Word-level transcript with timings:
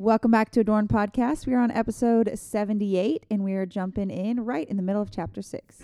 Welcome 0.00 0.30
back 0.30 0.50
to 0.52 0.60
Adorn 0.60 0.88
Podcast. 0.88 1.46
We 1.46 1.52
are 1.52 1.60
on 1.60 1.70
episode 1.70 2.30
78 2.34 3.26
and 3.30 3.44
we 3.44 3.52
are 3.52 3.66
jumping 3.66 4.08
in 4.08 4.46
right 4.46 4.66
in 4.66 4.78
the 4.78 4.82
middle 4.82 5.02
of 5.02 5.10
chapter 5.10 5.42
6. 5.42 5.80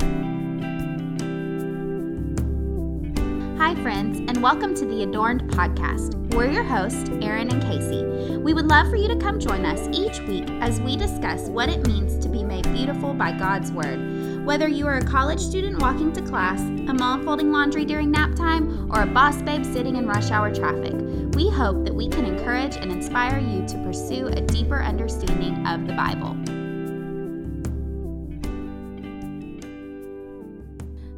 Hi, 3.59 3.75
friends, 3.83 4.21
and 4.21 4.43
welcome 4.43 4.75
to 4.75 4.87
the 4.87 5.03
Adorned 5.03 5.43
Podcast. 5.51 6.15
We're 6.35 6.51
your 6.51 6.65
hosts, 6.65 7.11
Erin 7.21 7.51
and 7.53 7.63
Casey. 7.63 8.39
We 8.39 8.55
would 8.55 8.69
love 8.69 8.89
for 8.89 8.97
you 8.97 9.07
to 9.09 9.17
come 9.17 9.39
join 9.39 9.67
us 9.67 9.87
each 9.93 10.19
week 10.21 10.49
as 10.63 10.81
we 10.81 10.97
discuss 10.97 11.51
what 11.51 11.69
it 11.69 11.87
means 11.87 12.19
to 12.21 12.31
be 12.31 12.43
made 12.43 12.65
beautiful 12.73 13.13
by 13.13 13.33
God's 13.33 13.71
Word. 13.71 14.16
Whether 14.47 14.69
you 14.69 14.87
are 14.87 14.99
a 14.99 15.05
college 15.05 15.41
student 15.41 15.83
walking 15.83 16.13
to 16.13 16.23
class, 16.23 16.61
a 16.61 16.95
mom 16.95 17.25
folding 17.25 17.51
laundry 17.51 17.85
during 17.85 18.13
nap 18.13 18.37
time, 18.37 18.89
or 18.93 19.03
a 19.03 19.07
boss 19.07 19.43
babe 19.43 19.65
sitting 19.65 19.97
in 19.97 20.07
rush 20.07 20.31
hour 20.31 20.55
traffic, 20.55 20.95
we 21.35 21.51
hope 21.51 21.85
that 21.85 21.93
we 21.93 22.07
can 22.07 22.25
encourage 22.25 22.77
and 22.77 22.93
inspire 22.93 23.41
you 23.41 23.67
to 23.67 23.77
pursue 23.79 24.29
a 24.29 24.41
deeper 24.41 24.81
understanding 24.81 25.67
of 25.67 25.89
the 25.89 25.95
Bible. 25.95 26.37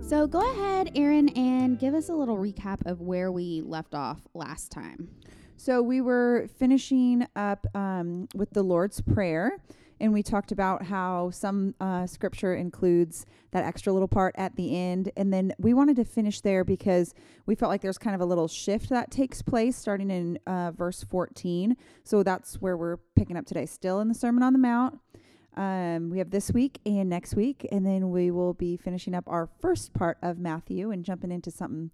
So 0.08 0.26
go 0.26 0.40
ahead, 0.54 0.92
Erin, 0.94 1.28
and 1.36 1.78
give 1.78 1.92
us 1.92 2.08
a 2.08 2.14
little 2.14 2.38
recap 2.38 2.86
of 2.86 3.02
where 3.02 3.30
we 3.30 3.60
left 3.60 3.94
off 3.94 4.22
last 4.32 4.72
time. 4.72 5.10
So 5.58 5.82
we 5.82 6.00
were 6.00 6.48
finishing 6.56 7.26
up 7.36 7.66
um, 7.74 8.26
with 8.34 8.52
the 8.52 8.62
Lord's 8.62 9.02
Prayer, 9.02 9.58
and 10.00 10.12
we 10.12 10.22
talked 10.22 10.52
about 10.52 10.84
how 10.84 11.30
some 11.30 11.74
uh, 11.80 12.06
scripture 12.06 12.54
includes 12.54 13.26
that 13.50 13.64
extra 13.64 13.92
little 13.92 14.08
part 14.08 14.34
at 14.38 14.56
the 14.56 14.76
end. 14.76 15.10
And 15.16 15.32
then 15.32 15.52
we 15.58 15.74
wanted 15.74 15.96
to 15.96 16.04
finish 16.04 16.40
there 16.40 16.64
because 16.64 17.14
we 17.46 17.54
felt 17.54 17.70
like 17.70 17.80
there's 17.80 17.98
kind 17.98 18.14
of 18.14 18.20
a 18.20 18.24
little 18.24 18.48
shift 18.48 18.88
that 18.90 19.10
takes 19.10 19.42
place 19.42 19.76
starting 19.76 20.10
in 20.10 20.38
uh, 20.46 20.72
verse 20.72 21.04
14. 21.04 21.76
So 22.04 22.22
that's 22.22 22.60
where 22.60 22.76
we're 22.76 22.98
picking 23.16 23.36
up 23.36 23.46
today, 23.46 23.66
still 23.66 24.00
in 24.00 24.08
the 24.08 24.14
Sermon 24.14 24.42
on 24.42 24.52
the 24.52 24.58
Mount. 24.58 24.98
Um, 25.56 26.10
we 26.10 26.18
have 26.18 26.30
this 26.30 26.52
week 26.52 26.78
and 26.86 27.08
next 27.08 27.34
week, 27.34 27.66
and 27.72 27.84
then 27.84 28.10
we 28.10 28.30
will 28.30 28.54
be 28.54 28.76
finishing 28.76 29.12
up 29.12 29.24
our 29.26 29.48
first 29.60 29.92
part 29.92 30.18
of 30.22 30.38
Matthew 30.38 30.92
and 30.92 31.04
jumping 31.04 31.32
into 31.32 31.50
something 31.50 31.90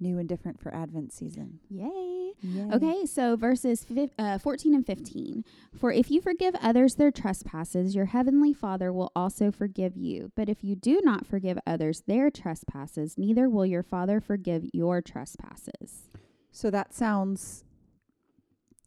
new 0.00 0.18
and 0.18 0.28
different 0.28 0.60
for 0.60 0.74
Advent 0.74 1.12
season. 1.12 1.60
Yay. 1.68 2.32
Yay. 2.42 2.70
Okay, 2.72 3.06
so 3.06 3.36
verses 3.36 3.84
fif- 3.84 4.10
uh, 4.18 4.38
14 4.38 4.74
and 4.74 4.86
15. 4.86 5.44
For 5.78 5.92
if 5.92 6.10
you 6.10 6.20
forgive 6.20 6.54
others 6.60 6.96
their 6.96 7.10
trespasses, 7.10 7.94
your 7.94 8.06
heavenly 8.06 8.52
Father 8.52 8.92
will 8.92 9.12
also 9.16 9.50
forgive 9.50 9.96
you. 9.96 10.32
But 10.34 10.48
if 10.48 10.62
you 10.62 10.76
do 10.76 11.00
not 11.02 11.26
forgive 11.26 11.58
others 11.66 12.02
their 12.06 12.30
trespasses, 12.30 13.16
neither 13.16 13.48
will 13.48 13.66
your 13.66 13.82
Father 13.82 14.20
forgive 14.20 14.64
your 14.72 15.00
trespasses. 15.00 16.08
So 16.50 16.70
that 16.70 16.94
sounds 16.94 17.64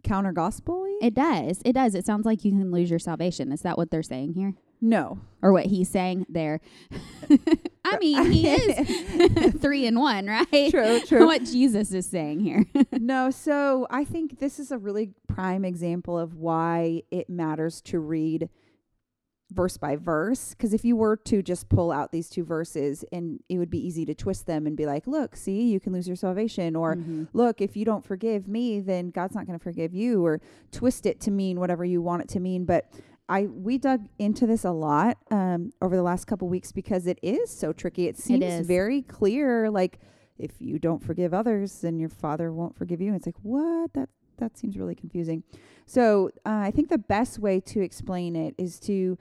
counter 0.03 0.31
gospel 0.31 0.85
It 1.01 1.13
does. 1.13 1.61
It 1.65 1.73
does. 1.73 1.93
It 1.95 2.05
sounds 2.05 2.25
like 2.25 2.45
you 2.45 2.51
can 2.51 2.71
lose 2.71 2.89
your 2.89 2.99
salvation. 2.99 3.51
Is 3.51 3.61
that 3.61 3.77
what 3.77 3.91
they're 3.91 4.03
saying 4.03 4.33
here? 4.33 4.53
No. 4.79 5.19
Or 5.41 5.51
what 5.53 5.65
he's 5.67 5.89
saying 5.89 6.25
there? 6.29 6.59
I 7.85 7.97
mean, 7.99 8.31
he 8.31 8.47
is 8.49 9.53
three 9.61 9.85
in 9.85 9.99
one, 9.99 10.27
right? 10.27 10.69
True, 10.71 10.99
true. 11.05 11.25
what 11.25 11.43
Jesus 11.45 11.93
is 11.93 12.05
saying 12.05 12.41
here. 12.41 12.65
no, 12.91 13.29
so 13.31 13.87
I 13.89 14.03
think 14.03 14.39
this 14.39 14.59
is 14.59 14.71
a 14.71 14.77
really 14.77 15.11
prime 15.27 15.63
example 15.63 16.17
of 16.17 16.35
why 16.35 17.03
it 17.11 17.29
matters 17.29 17.81
to 17.83 17.99
read 17.99 18.49
verse 19.53 19.77
by 19.77 19.95
verse 19.95 20.49
because 20.49 20.73
if 20.73 20.83
you 20.83 20.93
were 20.97 21.15
to 21.15 21.41
just 21.41 21.69
pull 21.69 21.89
out 21.89 22.11
these 22.11 22.27
two 22.27 22.43
verses 22.43 23.05
and 23.13 23.39
it 23.47 23.57
would 23.57 23.69
be 23.69 23.79
easy 23.79 24.03
to 24.05 24.13
twist 24.13 24.45
them 24.45 24.67
and 24.67 24.75
be 24.75 24.85
like 24.85 25.07
look 25.07 25.37
see 25.37 25.61
you 25.71 25.79
can 25.79 25.93
lose 25.93 26.05
your 26.05 26.17
salvation 26.17 26.75
or 26.75 26.95
Mhm. 26.95 27.29
look 27.31 27.61
if 27.61 27.77
you 27.77 27.85
don't 27.85 28.03
forgive 28.03 28.45
me 28.49 28.81
then 28.81 29.09
god's 29.09 29.35
not 29.35 29.47
going 29.47 29.57
to 29.57 29.63
forgive 29.63 29.93
you 29.93 30.25
or 30.25 30.41
twist 30.73 31.05
it 31.05 31.21
to 31.21 31.31
mean 31.31 31.61
whatever 31.61 31.85
you 31.85 32.01
want 32.01 32.21
it 32.23 32.27
to 32.27 32.41
mean 32.41 32.65
but 32.65 32.91
i 33.29 33.45
we 33.45 33.77
dug 33.77 34.07
into 34.19 34.45
this 34.45 34.63
a 34.63 34.71
lot 34.71 35.17
um, 35.31 35.71
over 35.81 35.95
the 35.95 36.03
last 36.03 36.25
couple 36.25 36.47
weeks 36.47 36.71
because 36.71 37.07
it 37.07 37.19
is 37.21 37.49
so 37.49 37.73
tricky 37.73 38.07
it 38.07 38.17
seems 38.17 38.43
is. 38.43 38.67
very 38.67 39.01
clear 39.01 39.69
like 39.69 39.99
if 40.37 40.51
you 40.59 40.77
don't 40.79 41.03
forgive 41.03 41.33
others 41.33 41.81
then 41.81 41.99
your 41.99 42.09
father 42.09 42.51
won't 42.51 42.75
forgive 42.75 43.01
you 43.01 43.13
it's 43.13 43.25
like 43.25 43.35
what 43.41 43.93
that 43.93 44.09
that 44.37 44.57
seems 44.57 44.77
really 44.77 44.95
confusing 44.95 45.43
so 45.85 46.29
uh, 46.45 46.61
i 46.63 46.71
think 46.71 46.89
the 46.89 46.97
best 46.97 47.39
way 47.39 47.59
to 47.59 47.81
explain 47.81 48.35
it 48.35 48.53
is 48.57 48.79
to 48.79 49.17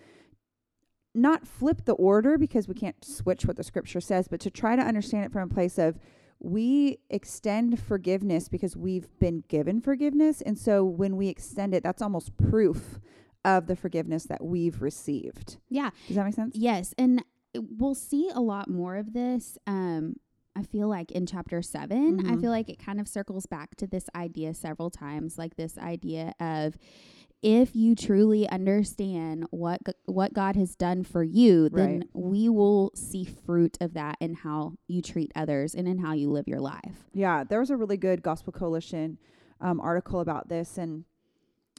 not 1.16 1.46
flip 1.46 1.84
the 1.86 1.94
order 1.94 2.36
because 2.36 2.68
we 2.68 2.74
can't 2.74 3.02
switch 3.04 3.46
what 3.46 3.56
the 3.56 3.64
scripture 3.64 4.00
says, 4.00 4.28
but 4.28 4.38
to 4.40 4.50
try 4.50 4.76
to 4.76 4.82
understand 4.82 5.24
it 5.24 5.32
from 5.32 5.50
a 5.50 5.54
place 5.54 5.78
of 5.78 5.98
we 6.38 6.98
extend 7.08 7.80
forgiveness 7.80 8.48
because 8.48 8.76
we've 8.76 9.08
been 9.18 9.42
given 9.48 9.80
forgiveness. 9.80 10.42
And 10.42 10.58
so 10.58 10.84
when 10.84 11.16
we 11.16 11.28
extend 11.28 11.74
it, 11.74 11.82
that's 11.82 12.02
almost 12.02 12.36
proof 12.36 13.00
of 13.46 13.66
the 13.66 13.76
forgiveness 13.76 14.24
that 14.24 14.44
we've 14.44 14.82
received. 14.82 15.56
Yeah. 15.70 15.90
Does 16.08 16.16
that 16.16 16.24
make 16.26 16.34
sense? 16.34 16.54
Yes, 16.54 16.92
and 16.98 17.24
we'll 17.54 17.94
see 17.94 18.28
a 18.34 18.40
lot 18.40 18.68
more 18.68 18.96
of 18.96 19.14
this. 19.14 19.56
Um, 19.66 20.16
I 20.54 20.62
feel 20.62 20.88
like 20.88 21.10
in 21.12 21.26
chapter 21.26 21.62
7 21.62 22.20
I 22.26 22.34
Mhm. 22.36 22.40
feel 22.40 22.50
like 22.50 22.68
it 22.68 22.78
kind 22.78 22.98
of 23.00 23.06
circles 23.08 23.46
back 23.46 23.76
to 23.76 23.86
this 23.86 24.08
idea 24.14 24.52
several 24.54 24.90
times, 24.90 25.38
like 25.38 25.56
this 25.56 25.78
idea 25.78 26.34
of 26.40 26.76
if 27.42 27.76
you 27.76 27.94
truly 27.94 28.48
understand 28.48 29.46
what 29.50 29.80
what 30.06 30.32
God 30.32 30.56
has 30.56 30.74
done 30.74 31.02
for 31.04 31.22
you, 31.22 31.68
then 31.68 31.98
Right. 32.00 32.08
we 32.14 32.48
will 32.48 32.90
see 32.94 33.24
fruit 33.24 33.76
of 33.80 33.92
that 33.94 34.16
in 34.20 34.34
how 34.34 34.72
you 34.88 35.02
treat 35.02 35.30
others 35.36 35.74
and 35.74 35.86
in 35.86 35.98
how 35.98 36.14
you 36.14 36.30
live 36.30 36.48
your 36.48 36.60
life. 36.60 37.08
Yeah, 37.12 37.44
there 37.44 37.60
was 37.60 37.70
a 37.70 37.76
really 37.76 37.98
good 37.98 38.22
Gospel 38.22 38.52
Coalition 38.52 39.18
um, 39.60 39.80
article 39.80 40.20
about 40.20 40.48
this, 40.48 40.76
and 40.78 41.04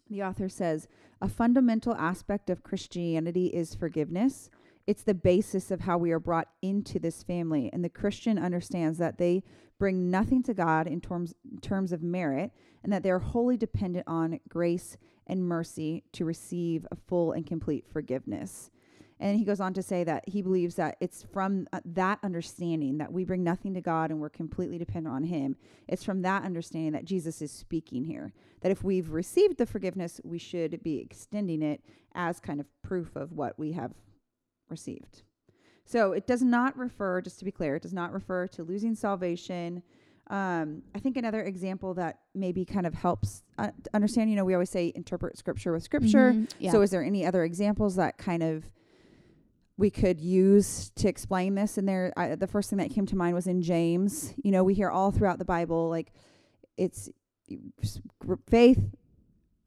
the 0.09 0.23
author 0.23 0.49
says 0.49 0.87
a 1.21 1.27
fundamental 1.27 1.95
aspect 1.95 2.49
of 2.49 2.63
Christianity 2.63 3.47
is 3.47 3.75
forgiveness. 3.75 4.49
It's 4.85 5.03
the 5.03 5.13
basis 5.13 5.71
of 5.71 5.81
how 5.81 5.97
we 5.97 6.11
are 6.11 6.19
brought 6.19 6.47
into 6.61 6.99
this 6.99 7.23
family, 7.23 7.69
and 7.73 7.83
the 7.83 7.89
Christian 7.89 8.37
understands 8.37 8.97
that 8.99 9.17
they 9.17 9.43
bring 9.79 10.09
nothing 10.09 10.43
to 10.43 10.53
God 10.53 10.87
in 10.87 11.01
terms 11.01 11.33
in 11.51 11.59
terms 11.59 11.91
of 11.91 12.01
merit, 12.01 12.51
and 12.83 12.93
that 12.93 13.03
they 13.03 13.11
are 13.11 13.19
wholly 13.19 13.57
dependent 13.57 14.07
on 14.07 14.39
grace 14.47 14.97
and 15.27 15.43
mercy 15.43 16.03
to 16.13 16.23
receive 16.23 16.87
a 16.89 16.95
full 16.95 17.33
and 17.33 17.45
complete 17.45 17.85
forgiveness. 17.91 18.71
And 19.19 19.37
he 19.37 19.45
goes 19.45 19.59
on 19.59 19.73
to 19.73 19.81
say 19.81 20.03
that 20.03 20.23
he 20.27 20.41
believes 20.41 20.75
that 20.75 20.97
it's 20.99 21.23
from 21.23 21.67
uh, 21.73 21.79
that 21.85 22.19
understanding 22.23 22.99
that 22.99 23.11
we 23.11 23.23
bring 23.25 23.43
nothing 23.43 23.73
to 23.73 23.81
God 23.81 24.11
and 24.11 24.19
we're 24.19 24.29
completely 24.29 24.77
dependent 24.77 25.15
on 25.15 25.23
Him. 25.23 25.55
It's 25.87 26.03
from 26.03 26.21
that 26.21 26.43
understanding 26.43 26.91
that 26.91 27.05
Jesus 27.05 27.41
is 27.41 27.51
speaking 27.51 28.03
here. 28.03 28.31
That 28.61 28.71
if 28.71 28.83
we've 28.83 29.11
received 29.11 29.57
the 29.57 29.65
forgiveness, 29.65 30.21
we 30.23 30.37
should 30.37 30.83
be 30.83 30.99
extending 30.99 31.61
it 31.63 31.81
as 32.13 32.39
kind 32.39 32.59
of 32.59 32.67
proof 32.83 33.15
of 33.15 33.31
what 33.31 33.57
we 33.57 33.71
have 33.71 33.93
received. 34.69 35.23
So 35.85 36.11
it 36.11 36.27
does 36.27 36.41
not 36.43 36.77
refer, 36.77 37.21
just 37.21 37.39
to 37.39 37.45
be 37.45 37.51
clear, 37.51 37.75
it 37.77 37.81
does 37.81 37.93
not 37.93 38.11
refer 38.11 38.45
to 38.49 38.63
losing 38.63 38.93
salvation. 38.93 39.81
Um, 40.29 40.81
I 40.93 40.99
think 40.99 41.15
another 41.15 41.41
example 41.43 41.93
that 41.93 42.19
maybe 42.35 42.65
kind 42.65 42.85
of 42.85 42.93
helps 42.93 43.43
uh, 43.57 43.69
understand, 43.93 44.29
you 44.29 44.35
know, 44.35 44.43
we 44.43 44.53
always 44.53 44.69
say 44.69 44.91
interpret 44.93 45.37
scripture 45.37 45.71
with 45.71 45.83
scripture. 45.83 46.33
Mhm. 46.33 46.51
Yeah. 46.59 46.71
So, 46.71 46.81
is 46.81 46.91
there 46.91 47.03
any 47.03 47.25
other 47.25 47.43
examples 47.45 47.95
that 47.95 48.17
kind 48.17 48.43
of 48.43 48.69
we 49.77 49.89
could 49.89 50.19
use 50.19 50.89
to 50.95 51.07
explain 51.07 51.55
this? 51.55 51.77
And 51.77 51.87
there, 51.87 52.11
I, 52.17 52.35
the 52.35 52.47
first 52.47 52.69
thing 52.69 52.77
that 52.79 52.89
came 52.91 53.05
to 53.07 53.15
mind 53.15 53.35
was 53.35 53.47
in 53.47 53.61
James. 53.61 54.33
You 54.43 54.51
know, 54.51 54.63
we 54.63 54.73
hear 54.73 54.89
all 54.89 55.11
throughout 55.11 55.37
the 55.39 55.45
Bible 55.45 55.89
like 55.89 56.11
it's 56.77 57.09
faith. 58.47 58.79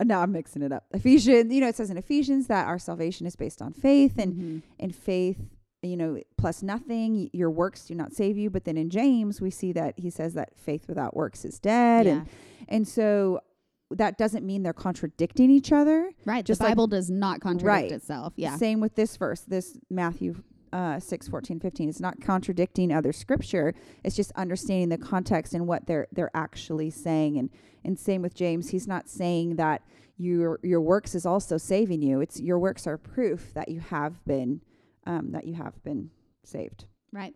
uh, 0.00 0.04
No, 0.04 0.18
I'm 0.20 0.32
mixing 0.32 0.62
it 0.62 0.72
up. 0.72 0.84
Ephesians, 0.92 1.52
you 1.52 1.60
know, 1.60 1.68
it 1.68 1.76
says 1.76 1.90
in 1.90 1.96
Ephesians 1.96 2.46
that 2.48 2.66
our 2.66 2.78
salvation 2.78 3.26
is 3.26 3.36
based 3.36 3.62
on 3.62 3.72
faith, 3.72 4.18
and 4.18 4.34
Mhm. 4.34 4.62
and 4.78 4.94
faith, 4.94 5.38
you 5.82 5.96
know, 5.96 6.20
plus 6.36 6.62
nothing. 6.62 7.30
Your 7.32 7.50
works 7.50 7.86
do 7.86 7.94
not 7.94 8.12
save 8.12 8.36
you. 8.36 8.50
But 8.50 8.64
then 8.64 8.76
in 8.76 8.90
James, 8.90 9.40
we 9.40 9.50
see 9.50 9.72
that 9.72 9.98
he 9.98 10.10
says 10.10 10.34
that 10.34 10.56
faith 10.58 10.86
without 10.88 11.14
works 11.16 11.44
is 11.44 11.58
dead, 11.58 12.06
yeah. 12.06 12.12
and 12.12 12.26
and 12.68 12.88
so 12.88 13.40
that 13.90 14.18
doesn't 14.18 14.44
mean 14.46 14.62
they're 14.62 14.72
contradicting 14.72 15.50
each 15.50 15.72
other. 15.72 16.10
right. 16.24 16.44
just 16.44 16.60
the 16.60 16.64
like- 16.64 16.72
Bible 16.72 16.86
does 16.86 17.10
not 17.10 17.40
contradict 17.40 17.66
Right. 17.66 17.92
itself. 17.92 18.32
Yeah. 18.36 18.56
Same 18.56 18.80
with 18.80 18.94
this 18.94 19.16
verse, 19.16 19.40
this 19.40 19.78
Matthew 19.90 20.42
uh, 20.72 21.00
6, 21.00 21.26
14, 21.26 21.58
15. 21.58 21.88
It's 21.88 21.98
not 21.98 22.20
contradicting 22.20 22.92
other 22.92 23.12
scripture. 23.12 23.74
It's 24.04 24.14
just 24.14 24.30
understanding 24.36 24.88
the 24.88 24.98
context 24.98 25.52
and 25.52 25.66
what 25.66 25.86
they're 25.86 26.06
they're 26.12 26.30
actually 26.34 26.90
saying. 26.90 27.38
And 27.38 27.50
and 27.84 27.98
same 27.98 28.22
with 28.22 28.34
James. 28.34 28.68
He's 28.70 28.86
not 28.86 29.08
saying 29.08 29.56
that 29.56 29.82
your 30.16 30.60
your 30.62 30.80
works 30.80 31.16
is 31.16 31.26
also 31.26 31.56
saving 31.58 32.02
you. 32.02 32.20
It's 32.20 32.40
your 32.40 32.60
works 32.60 32.86
are 32.86 32.96
proof 32.96 33.52
that 33.54 33.68
you 33.68 33.80
have 33.80 34.24
been 34.24 34.60
um, 35.06 35.32
that 35.32 35.44
you 35.44 35.54
have 35.54 35.82
been 35.82 36.10
saved. 36.44 36.84
Right. 37.12 37.34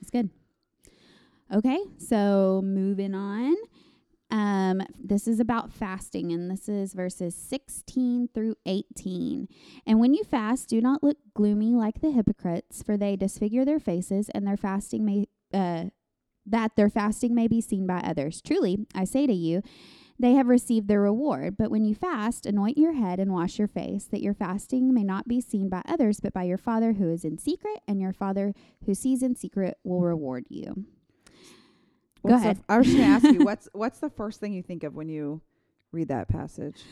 It's 0.00 0.10
good. 0.10 0.30
Okay, 1.54 1.78
so 1.98 2.62
moving 2.64 3.14
on. 3.14 3.54
Um, 4.32 4.80
this 4.98 5.28
is 5.28 5.40
about 5.40 5.70
fasting, 5.70 6.32
and 6.32 6.50
this 6.50 6.66
is 6.66 6.94
verses 6.94 7.36
16 7.36 8.30
through 8.34 8.56
18. 8.64 9.46
And 9.86 10.00
when 10.00 10.14
you 10.14 10.24
fast, 10.24 10.70
do 10.70 10.80
not 10.80 11.02
look 11.02 11.18
gloomy 11.34 11.74
like 11.74 12.00
the 12.00 12.12
hypocrites, 12.12 12.82
for 12.82 12.96
they 12.96 13.14
disfigure 13.14 13.66
their 13.66 13.78
faces, 13.78 14.30
and 14.30 14.46
their 14.46 14.56
fasting 14.56 15.04
may 15.04 15.26
uh, 15.52 15.90
that 16.46 16.76
their 16.76 16.88
fasting 16.88 17.34
may 17.34 17.46
be 17.46 17.60
seen 17.60 17.86
by 17.86 17.98
others. 17.98 18.40
Truly, 18.40 18.86
I 18.94 19.04
say 19.04 19.26
to 19.26 19.34
you, 19.34 19.62
they 20.18 20.32
have 20.32 20.48
received 20.48 20.88
their 20.88 21.02
reward. 21.02 21.58
But 21.58 21.70
when 21.70 21.84
you 21.84 21.94
fast, 21.94 22.46
anoint 22.46 22.78
your 22.78 22.94
head 22.94 23.20
and 23.20 23.32
wash 23.34 23.58
your 23.58 23.68
face, 23.68 24.06
that 24.06 24.22
your 24.22 24.34
fasting 24.34 24.94
may 24.94 25.04
not 25.04 25.28
be 25.28 25.42
seen 25.42 25.68
by 25.68 25.82
others, 25.84 26.20
but 26.20 26.32
by 26.32 26.44
your 26.44 26.58
Father 26.58 26.94
who 26.94 27.10
is 27.10 27.24
in 27.24 27.36
secret, 27.36 27.80
and 27.86 28.00
your 28.00 28.14
Father 28.14 28.54
who 28.86 28.94
sees 28.94 29.22
in 29.22 29.36
secret 29.36 29.76
will 29.84 30.00
reward 30.00 30.46
you. 30.48 30.86
Go 32.22 32.30
the 32.30 32.34
ahead. 32.36 32.58
f- 32.58 32.64
I 32.68 32.78
was 32.78 32.86
just 32.86 32.98
gonna 32.98 33.08
ask 33.08 33.24
you 33.24 33.40
what's 33.44 33.68
what's 33.72 33.98
the 33.98 34.10
first 34.10 34.40
thing 34.40 34.52
you 34.52 34.62
think 34.62 34.84
of 34.84 34.94
when 34.94 35.08
you 35.08 35.40
read 35.92 36.08
that 36.08 36.28
passage? 36.28 36.82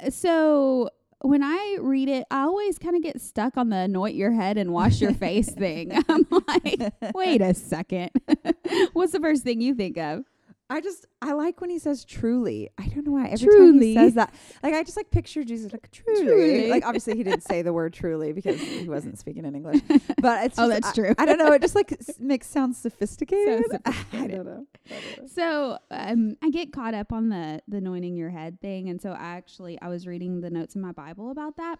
Uh, 0.00 0.10
So 0.10 0.90
when 1.20 1.42
I 1.42 1.78
read 1.80 2.08
it, 2.08 2.26
I 2.30 2.42
always 2.42 2.78
kind 2.78 2.96
of 2.96 3.02
get 3.02 3.20
stuck 3.20 3.56
on 3.56 3.70
the 3.70 3.76
anoint 3.76 4.14
your 4.14 4.32
head 4.32 4.58
and 4.58 4.72
wash 4.72 5.00
your 5.00 5.14
face 5.14 5.48
thing. 5.50 5.92
I'm 6.08 6.26
like, 6.30 6.92
wait 7.14 7.40
a 7.40 7.54
second. 7.54 8.10
What's 8.92 9.12
the 9.12 9.20
first 9.20 9.42
thing 9.42 9.60
you 9.62 9.74
think 9.74 9.96
of? 9.96 10.24
I 10.70 10.80
just 10.80 11.04
I 11.20 11.34
like 11.34 11.60
when 11.60 11.68
he 11.68 11.78
says 11.78 12.04
truly. 12.06 12.70
I 12.78 12.86
don't 12.88 13.06
know 13.06 13.12
why 13.12 13.26
every 13.28 13.46
time 13.48 13.80
he 13.80 13.94
says 13.94 14.14
that, 14.14 14.32
like 14.62 14.72
I 14.72 14.82
just 14.82 14.96
like 14.96 15.10
picture 15.10 15.44
Jesus 15.44 15.72
like 15.72 15.90
truly. 15.92 16.24
Truly. 16.24 16.70
Like 16.70 16.86
obviously 16.86 17.16
he 17.16 17.22
didn't 17.22 17.42
say 17.42 17.60
the 17.62 17.72
word 17.72 17.92
truly 17.92 18.32
because 18.32 18.58
he 18.60 18.88
wasn't 18.88 19.18
speaking 19.18 19.44
in 19.44 19.54
English. 19.54 19.82
But 20.22 20.46
it's 20.46 20.58
Oh, 20.58 20.68
just- 20.68 20.82
that's 20.82 20.88
I- 20.88 20.92
true. 20.94 21.14
I, 21.18 21.26
don't 21.26 21.36
know. 21.38 21.52
It 21.52 21.60
just 21.60 21.74
like 21.74 21.92
s- 21.92 22.18
makes 22.18 22.46
sound 22.48 22.74
sophisticated. 22.76 23.62
I 23.84 23.92
sophisticated. 23.92 24.30
don't 24.36 24.46
know. 24.46 24.66
I 24.86 24.94
don't 24.94 25.22
know. 25.22 25.26
So 25.28 25.78
um, 25.90 26.36
I 26.42 26.48
get 26.50 26.72
caught 26.72 26.94
up 26.94 27.12
on 27.12 27.28
the 27.28 27.60
the 27.68 27.76
anointing 27.76 28.16
your 28.16 28.30
head 28.30 28.58
thing, 28.60 28.88
and 28.88 29.00
so 29.00 29.10
I 29.10 29.36
actually 29.36 29.78
I 29.82 29.88
was 29.88 30.06
reading 30.06 30.40
the 30.40 30.50
notes 30.50 30.74
in 30.76 30.80
my 30.80 30.92
Bible 30.92 31.30
about 31.30 31.56
that, 31.58 31.76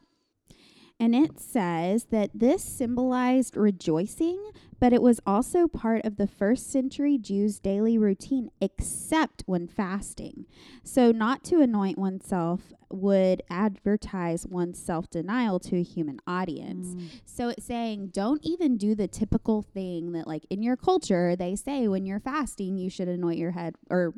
and 1.00 1.14
it 1.14 1.40
says 1.40 2.04
that 2.10 2.30
this 2.32 2.62
symbolized 2.62 3.56
rejoicing, 3.56 4.52
but 4.78 4.92
it 4.92 5.02
was 5.02 5.20
also 5.26 5.66
part 5.66 6.04
of 6.04 6.16
the 6.16 6.26
first 6.26 6.70
century 6.70 7.18
Jews' 7.18 7.58
daily 7.58 7.98
routine, 7.98 8.50
except 8.60 9.42
when 9.46 9.66
fasting. 9.66 10.46
So 10.84 11.10
not 11.10 11.42
to 11.44 11.60
anoint 11.60 11.98
oneself 11.98 12.72
would 12.90 13.42
advertise 13.50 14.46
one's 14.46 14.78
self 14.78 15.10
denial 15.10 15.58
to 15.58 15.76
a 15.76 15.82
human 15.82 16.20
audience. 16.26 16.94
Mm. 16.94 17.08
So 17.24 17.48
it's 17.48 17.64
saying 17.64 18.10
don't 18.12 18.40
even 18.44 18.76
do 18.76 18.94
the 18.94 19.08
typical 19.08 19.62
thing 19.62 20.12
that 20.12 20.28
like 20.28 20.46
in 20.48 20.62
your 20.62 20.76
culture 20.76 21.34
they 21.34 21.56
say 21.56 21.88
when 21.88 22.06
you're 22.06 22.20
fasting 22.20 22.76
you 22.76 22.88
should 22.88 23.08
anoint 23.08 23.38
your 23.38 23.50
head 23.50 23.74
or 23.90 24.14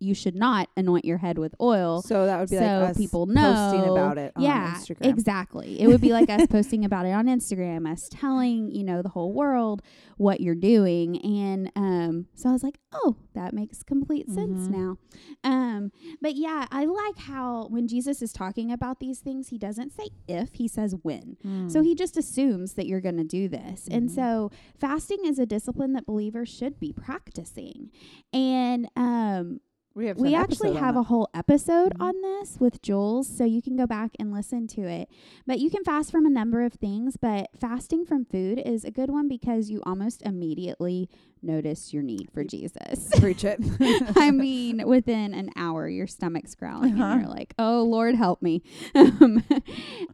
you 0.00 0.14
should 0.14 0.34
not 0.34 0.68
anoint 0.76 1.04
your 1.04 1.18
head 1.18 1.38
with 1.38 1.54
oil. 1.60 2.02
So 2.02 2.26
that 2.26 2.40
would 2.40 2.50
be 2.50 2.56
so 2.56 2.62
like 2.62 2.90
us 2.90 2.96
people 2.96 3.26
posting 3.26 3.82
know- 3.82 3.92
about 3.94 4.18
it 4.18 4.32
on 4.36 4.42
yeah, 4.42 4.74
Instagram. 4.74 5.06
exactly. 5.06 5.80
It 5.80 5.86
would 5.86 6.00
be 6.00 6.12
like 6.12 6.28
us 6.28 6.46
posting 6.50 6.84
about 6.84 7.06
it 7.06 7.12
on 7.12 7.26
Instagram, 7.26 7.90
us 7.90 8.08
telling, 8.10 8.70
you 8.70 8.84
know, 8.84 9.02
the 9.02 9.08
whole 9.10 9.32
world 9.32 9.82
what 10.16 10.40
you're 10.40 10.54
doing. 10.54 11.20
And 11.24 11.72
um 11.76 12.26
so 12.34 12.48
I 12.48 12.52
was 12.52 12.62
like, 12.62 12.78
"Oh, 12.92 13.16
that 13.34 13.52
makes 13.54 13.82
complete 13.82 14.28
sense 14.30 14.68
Mhm. 14.68 14.70
now." 14.70 14.98
Um 15.42 15.90
but 16.20 16.34
yeah, 16.36 16.66
I 16.70 16.84
like 16.84 17.18
how 17.18 17.66
when 17.68 17.88
Jesus 17.88 18.20
is 18.22 18.32
talking 18.32 18.70
about 18.72 19.00
these 19.00 19.20
things, 19.20 19.48
he 19.48 19.58
doesn't 19.58 19.92
say 19.92 20.08
if, 20.28 20.54
he 20.54 20.68
says 20.68 20.94
when. 21.02 21.36
So 21.68 21.80
Mm. 21.80 21.84
he 21.84 21.94
just 21.94 22.16
assumes 22.16 22.74
that 22.74 22.86
you're 22.86 23.00
going 23.00 23.16
to 23.16 23.24
do 23.24 23.48
this. 23.48 23.88
And 23.90 24.08
Mhm. 24.08 24.14
so 24.14 24.50
fasting 24.76 25.18
is 25.24 25.38
a 25.38 25.46
discipline 25.46 25.92
that 25.94 26.06
believers 26.06 26.48
should 26.48 26.78
be 26.78 26.92
practicing. 26.92 27.90
And 28.32 28.88
um 28.96 29.60
we 29.94 30.06
have 30.06 30.16
we 30.18 30.34
actually 30.34 30.74
have 30.74 30.94
that. 30.94 31.00
a 31.00 31.04
whole 31.04 31.28
episode 31.34 31.92
Mhm. 31.94 32.02
on 32.02 32.20
this 32.22 32.58
with 32.58 32.82
Jules, 32.82 33.28
so 33.28 33.44
you 33.44 33.62
can 33.62 33.76
go 33.76 33.86
back 33.86 34.10
and 34.18 34.32
listen 34.32 34.66
to 34.68 34.82
it. 34.82 35.08
But 35.46 35.60
you 35.60 35.70
can 35.70 35.84
fast 35.84 36.10
from 36.10 36.26
a 36.26 36.30
number 36.30 36.62
of 36.62 36.72
things, 36.74 37.16
but 37.16 37.50
fasting 37.58 38.04
from 38.04 38.24
food 38.24 38.58
is 38.58 38.84
a 38.84 38.90
good 38.90 39.10
one 39.10 39.28
because 39.28 39.70
you 39.70 39.80
almost 39.84 40.22
immediately 40.22 41.08
notice 41.44 41.92
your 41.92 42.02
need 42.02 42.30
for 42.32 42.42
Jesus. 42.44 43.08
preach 43.20 43.44
it. 43.44 43.60
I 44.16 44.30
mean, 44.30 44.86
within 44.86 45.34
an 45.34 45.50
hour, 45.56 45.88
your 45.88 46.06
stomach's 46.06 46.54
growling, 46.54 46.94
Uh-huh. 46.94 47.04
and 47.12 47.20
you're 47.22 47.30
like, 47.30 47.54
"Oh 47.58 47.82
Lord, 47.82 48.14
help 48.14 48.42
me." 48.42 48.62
um, 48.94 49.44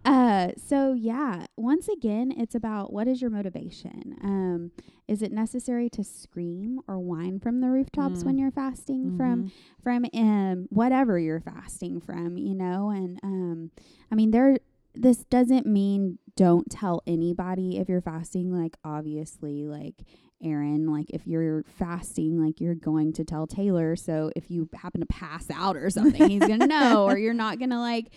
uh, 0.05 0.49
so 0.57 0.93
yeah, 0.93 1.47
once 1.57 1.89
again, 1.89 2.33
it's 2.37 2.55
about 2.55 2.93
what 2.93 3.09
is 3.09 3.21
your 3.21 3.31
motivation. 3.31 4.17
Um, 4.23 4.71
is 5.09 5.23
it 5.23 5.33
necessary 5.33 5.89
to 5.91 6.05
scream 6.05 6.81
or 6.87 6.99
whine 6.99 7.41
from 7.41 7.61
the 7.61 7.69
rooftops 7.69 8.23
Mm. 8.23 8.27
when 8.27 8.39
you're 8.39 8.51
fasting 8.53 9.17
from 9.17 9.45
Mhm. 9.45 9.51
from 9.83 10.05
um 10.15 10.67
whatever 10.71 11.19
you're 11.19 11.41
fasting 11.41 12.01
from, 12.01 12.37
you 12.39 12.55
know? 12.55 12.91
And 12.91 13.19
um, 13.23 13.71
I 14.11 14.15
mean, 14.15 14.31
there. 14.31 14.59
This 14.93 15.19
doesn't 15.25 15.67
mean 15.67 16.19
don't 16.35 16.69
tell 16.69 17.01
anybody 17.07 17.79
if 17.79 17.89
you're 17.89 18.01
fasting. 18.01 18.53
Like 18.53 18.77
obviously, 18.85 19.65
like 19.65 20.03
Erin, 20.43 20.87
like 20.87 21.07
if 21.11 21.27
you're 21.27 21.63
fasting, 21.79 22.43
like 22.43 22.61
you're 22.61 22.75
going 22.75 23.13
to 23.15 23.25
tell 23.25 23.47
Taylor. 23.47 23.97
So 23.97 24.31
if 24.35 24.51
you 24.51 24.69
happen 24.75 25.01
to 25.01 25.07
pass 25.07 25.47
out 25.53 25.77
or 25.77 25.91
something, 25.91 26.29
he's 26.29 26.47
gonna 26.47 26.67
know, 26.69 27.05
or 27.05 27.19
you're 27.19 27.35
not 27.35 27.59
gonna 27.59 27.81
like 27.81 28.09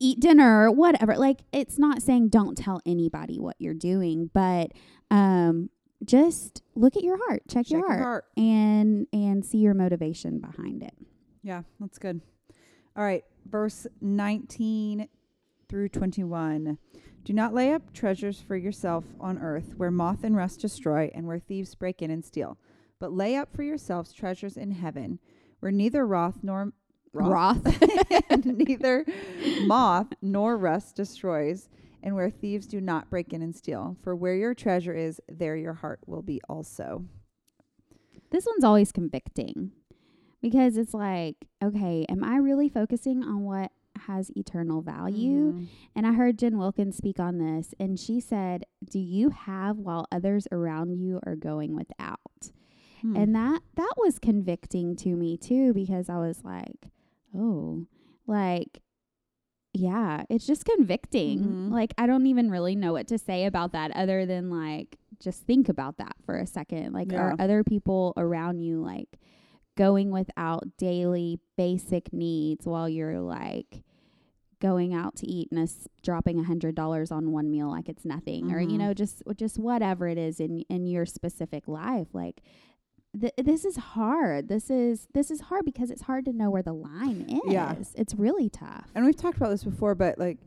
eat 0.00 0.20
dinner 0.20 0.64
or 0.64 0.70
whatever. 0.72 1.16
Like 1.16 1.40
it's 1.52 1.78
not 1.78 2.02
saying 2.02 2.28
don't 2.30 2.56
tell 2.56 2.80
anybody 2.86 3.38
what 3.38 3.56
you're 3.58 3.74
doing, 3.74 4.30
but 4.32 4.72
um 5.10 5.70
just 6.04 6.62
look 6.74 6.96
at 6.96 7.04
your 7.04 7.16
heart, 7.26 7.42
check, 7.48 7.66
Check 7.66 7.70
your, 7.70 7.86
heart, 7.86 7.98
your 7.98 8.04
heart. 8.06 8.24
and 8.36 9.06
and 9.12 9.44
see 9.44 9.58
your 9.58 9.74
motivation 9.74 10.40
behind 10.40 10.82
it. 10.82 10.94
Yeah, 11.44 11.62
that's 11.78 11.98
good. 11.98 12.20
All 12.96 13.04
right, 13.04 13.24
verse 13.48 13.86
19 14.00 15.08
through 15.68 15.88
21. 15.90 16.76
Do 17.24 17.32
not 17.32 17.54
lay 17.54 17.72
up 17.72 17.92
treasures 17.92 18.40
for 18.40 18.56
yourself 18.56 19.04
on 19.20 19.38
earth 19.38 19.74
where 19.76 19.90
moth 19.90 20.24
and 20.24 20.36
rust 20.36 20.60
destroy 20.60 21.10
and 21.14 21.26
where 21.26 21.38
thieves 21.38 21.74
break 21.74 22.02
in 22.02 22.10
and 22.10 22.24
steal. 22.24 22.58
But 22.98 23.12
lay 23.12 23.36
up 23.36 23.54
for 23.54 23.62
yourselves 23.62 24.12
treasures 24.12 24.56
in 24.56 24.72
heaven 24.72 25.18
where 25.60 25.72
neither 25.72 26.06
wrath 26.06 26.38
nor 26.42 26.72
Roth. 27.12 27.66
and 28.30 28.46
neither 28.58 29.04
moth 29.64 30.08
nor 30.22 30.56
rust 30.56 30.96
destroys 30.96 31.68
and 32.02 32.14
where 32.14 32.30
thieves 32.30 32.66
do 32.66 32.80
not 32.80 33.10
break 33.10 33.32
in 33.32 33.42
and 33.42 33.54
steal. 33.54 33.96
For 34.02 34.16
where 34.16 34.34
your 34.34 34.54
treasure 34.54 34.94
is, 34.94 35.20
there 35.28 35.56
your 35.56 35.74
heart 35.74 36.00
will 36.06 36.22
be 36.22 36.40
also. 36.48 37.04
this 38.30 38.46
one's 38.46 38.64
always 38.64 38.92
convicting 38.92 39.72
because 40.40 40.76
it's 40.76 40.94
like, 40.94 41.36
okay, 41.62 42.06
am 42.08 42.24
I 42.24 42.36
really 42.36 42.68
focusing 42.68 43.22
on 43.22 43.44
what 43.44 43.70
has 44.06 44.30
eternal 44.36 44.82
value? 44.82 45.52
Mhm. 45.52 45.66
And 45.94 46.06
I 46.06 46.12
heard 46.12 46.38
Jen 46.38 46.58
Wilkins 46.58 46.96
speak 46.96 47.18
on 47.20 47.38
this, 47.38 47.74
and 47.78 47.98
she 47.98 48.20
said, 48.20 48.64
Do 48.88 48.98
you 48.98 49.30
have 49.30 49.78
while 49.78 50.06
others 50.12 50.46
around 50.52 50.98
you 50.98 51.20
are 51.24 51.36
going 51.36 51.74
without? 51.74 52.18
Hmm. 53.00 53.16
And 53.16 53.34
that 53.34 53.62
that 53.74 53.92
was 53.96 54.18
convicting 54.18 54.94
to 54.96 55.16
me 55.16 55.36
too, 55.36 55.72
because 55.72 56.08
I 56.08 56.18
was 56.18 56.44
like, 56.44 56.88
Oh, 57.36 57.86
like 58.26 58.80
yeah, 59.74 60.24
it's 60.28 60.46
just 60.46 60.64
convicting. 60.66 61.38
Mhm. 61.40 61.70
Like 61.72 61.94
I 61.96 62.06
don't 62.06 62.26
even 62.26 62.50
really 62.50 62.76
know 62.76 62.92
what 62.92 63.06
to 63.08 63.18
say 63.18 63.46
about 63.46 63.72
that 63.72 63.90
other 63.96 64.26
than 64.26 64.50
like 64.50 64.98
just 65.18 65.44
think 65.44 65.68
about 65.68 65.96
that 65.98 66.16
for 66.26 66.36
a 66.36 66.46
second. 66.46 66.92
Like 66.92 67.12
are 67.20 67.36
other 67.38 67.64
people 67.64 68.12
around 68.16 68.58
you 68.60 68.82
like 68.82 69.18
going 69.76 70.10
without 70.10 70.76
daily 70.76 71.38
basic 71.56 72.12
needs 72.12 72.66
while 72.66 72.86
you're 72.88 73.20
like 73.20 73.82
going 74.62 74.94
out 74.94 75.16
to 75.16 75.26
eat 75.26 75.48
and 75.50 75.58
us 75.60 75.88
dropping 76.02 76.38
a 76.38 76.44
hundred 76.44 76.74
dollars 76.74 77.10
on 77.10 77.32
one 77.32 77.50
meal 77.50 77.68
like 77.68 77.88
it's 77.88 78.04
nothing 78.04 78.52
or 78.52 78.60
you 78.60 78.76
Mhm. 78.76 78.78
know 78.78 78.94
just 78.94 79.22
just 79.36 79.58
whatever 79.58 80.06
it 80.08 80.16
is 80.16 80.38
in 80.40 80.60
in 80.68 80.86
your 80.86 81.04
specific 81.04 81.66
life 81.66 82.08
like 82.14 82.42
th- 83.20 83.32
this 83.36 83.64
is 83.64 83.76
hard 83.76 84.48
this 84.48 84.70
is 84.70 85.08
this 85.14 85.30
is 85.30 85.40
hard 85.42 85.64
because 85.64 85.90
it's 85.90 86.02
hard 86.02 86.24
to 86.26 86.32
know 86.32 86.48
where 86.48 86.62
the 86.62 86.72
line 86.72 87.26
is 87.28 87.52
Yeah. 87.52 87.74
it's 87.96 88.14
really 88.14 88.48
tough 88.48 88.88
and 88.94 89.04
we've 89.04 89.16
talked 89.16 89.36
about 89.36 89.50
this 89.50 89.64
before, 89.64 89.94
but 89.96 90.18
like 90.18 90.38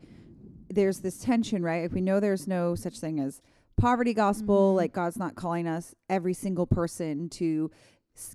there's 0.68 0.98
this 1.00 1.18
tension, 1.18 1.62
right? 1.62 1.82
Like 1.82 1.92
we 1.92 2.00
know 2.00 2.18
there's 2.18 2.48
no 2.48 2.74
such 2.74 2.98
thing 2.98 3.20
as 3.20 3.40
poverty 3.76 4.12
gospel. 4.14 4.72
Mhm. 4.72 4.76
Like 4.76 4.92
God's 4.92 5.16
not 5.18 5.34
calling 5.36 5.68
us 5.68 5.94
every 6.08 6.34
single 6.34 6.66
person 6.66 7.28
to 7.30 7.70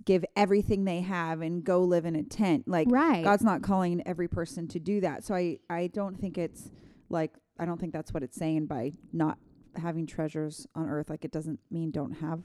give 0.05 0.23
everything 0.35 0.85
they 0.85 1.01
have 1.01 1.41
and 1.41 1.63
go 1.63 1.81
live 1.83 2.05
in 2.05 2.15
a 2.15 2.23
tent. 2.23 2.67
Like 2.67 2.87
right 2.89 3.23
God's 3.23 3.43
not 3.43 3.61
calling 3.61 4.01
every 4.05 4.27
person 4.27 4.67
to 4.69 4.79
do 4.79 5.01
that. 5.01 5.23
So 5.23 5.33
I 5.35 5.59
I 5.69 5.87
don't 5.87 6.19
think 6.19 6.37
it's 6.37 6.69
like 7.09 7.31
I 7.59 7.65
don't 7.65 7.79
think 7.79 7.93
that's 7.93 8.13
what 8.13 8.23
it's 8.23 8.37
saying 8.37 8.65
by 8.67 8.93
not 9.13 9.37
having 9.75 10.05
treasures 10.07 10.67
on 10.75 10.87
earth. 10.89 11.09
Like 11.09 11.23
it 11.25 11.31
doesn't 11.31 11.59
mean 11.69 11.91
don't 11.91 12.13
have 12.13 12.41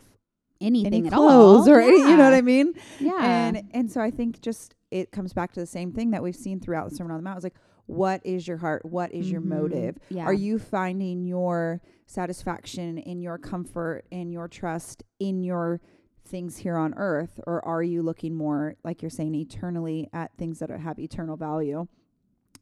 anything 0.61 0.95
any 0.95 1.07
at 1.09 1.13
clothes 1.13 1.69
all 1.69 1.75
or 1.75 1.81
any, 1.81 1.99
you 2.11 2.17
know 2.17 2.25
what 2.25 2.35
I 2.35 2.41
mean? 2.43 2.75
yeah 3.01 3.47
And 3.47 3.63
and 3.73 3.91
so 3.93 4.01
I 4.01 4.11
think 4.11 4.41
just 4.41 4.75
it 4.91 5.11
comes 5.13 5.33
back 5.33 5.53
to 5.53 5.61
the 5.61 5.67
same 5.67 5.93
thing 5.93 6.13
that 6.13 6.23
we've 6.23 6.37
seen 6.37 6.61
throughout 6.61 6.89
the 6.91 6.97
Sermon 6.97 7.11
on 7.13 7.19
the 7.19 7.23
Mount. 7.25 7.37
It's 7.39 7.45
like, 7.45 7.57
what 7.87 8.21
is 8.25 8.47
your 8.49 8.57
heart? 8.57 8.85
What 8.85 9.13
is 9.13 9.31
your 9.31 9.41
Mhm. 9.41 9.47
motive? 9.47 9.99
yeah 10.09 10.25
Are 10.25 10.33
you 10.33 10.59
finding 10.59 11.25
your 11.25 11.81
satisfaction 12.07 12.99
in 12.99 13.21
your 13.21 13.37
comfort 13.39 14.05
and 14.11 14.33
your 14.33 14.49
trust 14.49 15.03
in 15.21 15.43
your 15.43 15.81
things 16.27 16.59
here 16.59 16.77
on 16.77 16.95
earth? 16.97 17.41
Or 17.47 17.65
are 17.65 17.83
you 17.83 18.03
looking 18.03 18.35
more, 18.35 18.77
like 18.85 19.03
you're 19.03 19.11
saying, 19.11 19.35
eternally 19.35 20.09
at 20.13 20.33
things 20.37 20.59
that 20.59 20.71
have 20.71 20.99
eternal 20.99 21.37
value? 21.37 21.87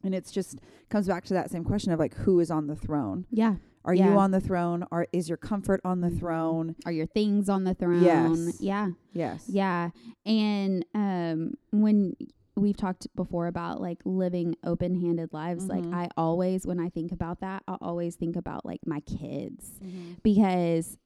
And 0.02 0.14
it's 0.14 0.30
just 0.30 0.58
comes 0.90 1.06
back 1.08 1.24
to 1.26 1.34
that 1.34 1.50
same 1.50 1.64
question 1.64 1.92
of 1.92 1.98
like 1.98 2.14
who 2.14 2.40
is 2.40 2.50
on 2.50 2.66
the 2.66 2.76
throne? 2.76 3.26
yeah 3.30 3.54
Are 3.86 3.94
you 3.94 4.04
on 4.18 4.30
the 4.32 4.40
throne? 4.40 4.84
Or 4.90 5.06
is 5.12 5.28
your 5.28 5.38
comfort 5.38 5.80
on 5.84 6.00
the 6.00 6.10
throne? 6.10 6.76
are 6.84 6.92
your 6.92 7.06
things 7.06 7.48
on 7.48 7.64
the 7.64 7.74
throne 7.74 8.02
Yes. 8.02 8.60
yeah 8.60 8.88
Yes. 9.12 9.44
Yeah. 9.48 9.90
And 10.26 10.84
um 10.94 11.54
when 11.70 12.16
we've 12.56 12.76
talked 12.76 13.08
before 13.16 13.46
about 13.48 13.80
like 13.80 13.98
living 14.04 14.54
open 14.62 14.94
handed 15.00 15.32
lives. 15.32 15.66
Like, 15.66 15.82
Mhm. 15.82 15.92
I 15.94 16.08
always, 16.16 16.64
when 16.64 16.78
I 16.78 16.88
think 16.88 17.10
about 17.10 17.40
that, 17.40 17.64
I 17.66 17.76
always 17.80 18.14
think 18.14 18.36
about 18.36 18.64
like 18.64 18.80
my 18.86 19.00
kids 19.00 19.72
Mm-hmm. 19.82 20.12
because 20.22 20.96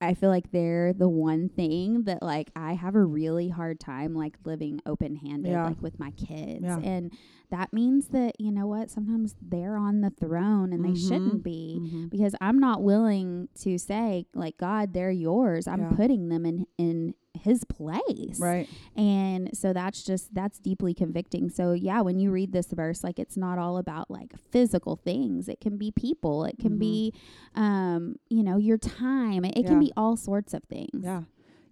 I 0.00 0.14
feel 0.14 0.30
like 0.30 0.50
they're 0.52 0.92
the 0.92 1.08
one 1.08 1.48
thing 1.48 2.04
that 2.04 2.22
like 2.22 2.50
I 2.54 2.74
have 2.74 2.94
a 2.94 3.02
really 3.04 3.48
hard 3.48 3.80
time 3.80 4.14
like 4.14 4.36
living 4.44 4.80
open 4.86 5.16
handed 5.16 5.50
Yeah. 5.50 5.66
like 5.66 5.82
with 5.82 5.98
my 5.98 6.12
kids. 6.12 6.62
Yeah. 6.62 6.78
And 6.78 7.12
that 7.50 7.72
means 7.72 8.08
that, 8.08 8.38
you 8.40 8.50
know 8.50 8.66
what, 8.66 8.90
sometimes 8.90 9.34
they're 9.40 9.76
on 9.76 10.00
the 10.02 10.10
throne 10.10 10.72
and 10.72 10.84
they 10.84 10.90
Mhm. 10.90 11.08
shouldn't 11.08 11.42
be 11.42 11.78
Mm-hmm. 11.80 12.06
because 12.08 12.34
I'm 12.40 12.58
not 12.58 12.82
willing 12.82 13.48
to 13.60 13.78
say 13.78 14.26
like 14.34 14.56
God, 14.58 14.92
they're 14.92 15.10
yours. 15.10 15.66
I'm 15.66 15.80
Yeah. 15.80 15.92
putting 15.92 16.28
them 16.28 16.44
in 16.44 16.66
in 16.76 17.14
his 17.34 17.62
place. 17.64 18.40
Right. 18.40 18.68
And 18.96 19.50
so 19.56 19.72
that's 19.72 20.02
just 20.02 20.34
that's 20.34 20.58
deeply 20.58 20.92
convicting. 20.92 21.48
So 21.50 21.72
yeah, 21.72 22.00
when 22.00 22.18
you 22.18 22.30
read 22.32 22.52
this 22.52 22.66
verse, 22.72 23.04
like 23.04 23.18
it's 23.18 23.36
not 23.36 23.58
all 23.58 23.78
about 23.78 24.10
like 24.10 24.36
physical 24.36 24.96
things. 24.96 25.48
It 25.48 25.60
can 25.60 25.76
be 25.78 25.90
people. 25.92 26.44
It 26.44 26.58
can 26.58 26.74
Mhm. 26.76 26.78
be 26.80 27.14
um, 27.54 28.16
you 28.28 28.42
know, 28.42 28.56
your 28.56 28.78
time. 28.78 29.44
It, 29.44 29.56
it 29.56 29.62
Yeah. 29.62 29.68
can 29.70 29.78
be 29.80 29.92
all 29.96 30.16
sorts 30.16 30.52
of 30.52 30.64
things. 30.64 31.02
Yeah. 31.02 31.22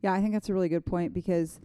Yeah, 0.02 0.12
I 0.12 0.21
think 0.21 0.33
that's 0.35 0.49
a 0.49 0.54
really 0.54 0.68
good 0.68 0.85
point 0.87 1.12
because 1.12 1.59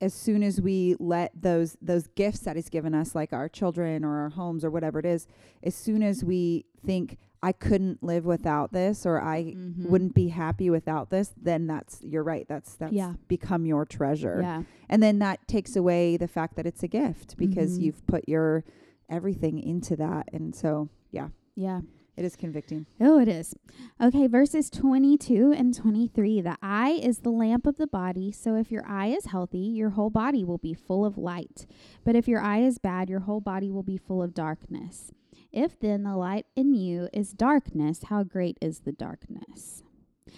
as 0.00 0.14
soon 0.14 0.42
as 0.42 0.60
we 0.60 0.94
let 1.00 1.32
those 1.40 1.76
those 1.82 2.06
gifts 2.08 2.40
that 2.40 2.56
he's 2.56 2.68
given 2.68 2.94
us 2.94 3.14
like 3.14 3.32
our 3.32 3.48
children 3.48 4.04
or 4.04 4.20
our 4.20 4.28
homes 4.30 4.64
or 4.64 4.70
whatever 4.70 4.98
it 4.98 5.06
is, 5.06 5.26
as 5.62 5.74
soon 5.74 6.02
as 6.02 6.24
we 6.24 6.64
think 6.86 7.18
I 7.42 7.52
couldn't 7.52 8.02
live 8.02 8.24
without 8.24 8.72
this 8.72 9.06
or 9.06 9.20
I 9.20 9.54
Mhm. 9.54 9.88
wouldn't 9.88 10.14
be 10.14 10.28
happy 10.28 10.70
without 10.70 11.10
this, 11.10 11.32
then 11.40 11.66
that's 11.66 12.02
you're 12.02 12.24
right. 12.24 12.46
That's 12.48 12.74
that's 12.76 12.92
Yeah. 12.92 13.14
become 13.28 13.64
your 13.66 13.84
treasure. 13.84 14.40
Yeah. 14.42 14.62
And 14.88 15.02
then 15.02 15.18
that 15.20 15.46
takes 15.46 15.76
away 15.76 16.16
the 16.16 16.28
fact 16.28 16.56
that 16.56 16.66
it's 16.66 16.82
a 16.82 16.88
gift 16.88 17.36
because 17.36 17.78
Mhm. 17.78 17.82
you've 17.82 18.06
put 18.06 18.28
your 18.28 18.64
everything 19.08 19.58
into 19.58 19.96
that. 19.96 20.28
And 20.32 20.54
so, 20.54 20.88
yeah, 21.10 21.28
Yeah. 21.54 21.80
It 22.18 22.24
is 22.24 22.34
convicting. 22.34 22.86
Oh, 23.00 23.20
it 23.20 23.28
is. 23.28 23.54
Okay, 24.02 24.26
verses 24.26 24.70
22 24.70 25.52
and 25.56 25.72
23. 25.72 26.40
The 26.40 26.58
eye 26.60 26.98
is 27.00 27.20
the 27.20 27.30
lamp 27.30 27.64
of 27.64 27.76
the 27.76 27.86
body, 27.86 28.32
so 28.32 28.56
if 28.56 28.72
your 28.72 28.84
eye 28.86 29.06
is 29.06 29.26
healthy, 29.26 29.58
your 29.58 29.90
whole 29.90 30.10
body 30.10 30.42
will 30.42 30.58
be 30.58 30.74
full 30.74 31.04
of 31.04 31.16
light. 31.16 31.66
But 32.04 32.16
if 32.16 32.26
your 32.26 32.40
eye 32.40 32.62
is 32.62 32.78
bad, 32.78 33.08
your 33.08 33.20
whole 33.20 33.40
body 33.40 33.70
will 33.70 33.84
be 33.84 33.96
full 33.96 34.20
of 34.20 34.34
darkness. 34.34 35.12
If 35.52 35.78
then 35.78 36.02
the 36.02 36.16
light 36.16 36.46
in 36.56 36.74
you 36.74 37.08
is 37.12 37.32
darkness, 37.32 38.04
how 38.08 38.24
great 38.24 38.58
is 38.60 38.80
the 38.80 38.92
darkness? 38.92 39.84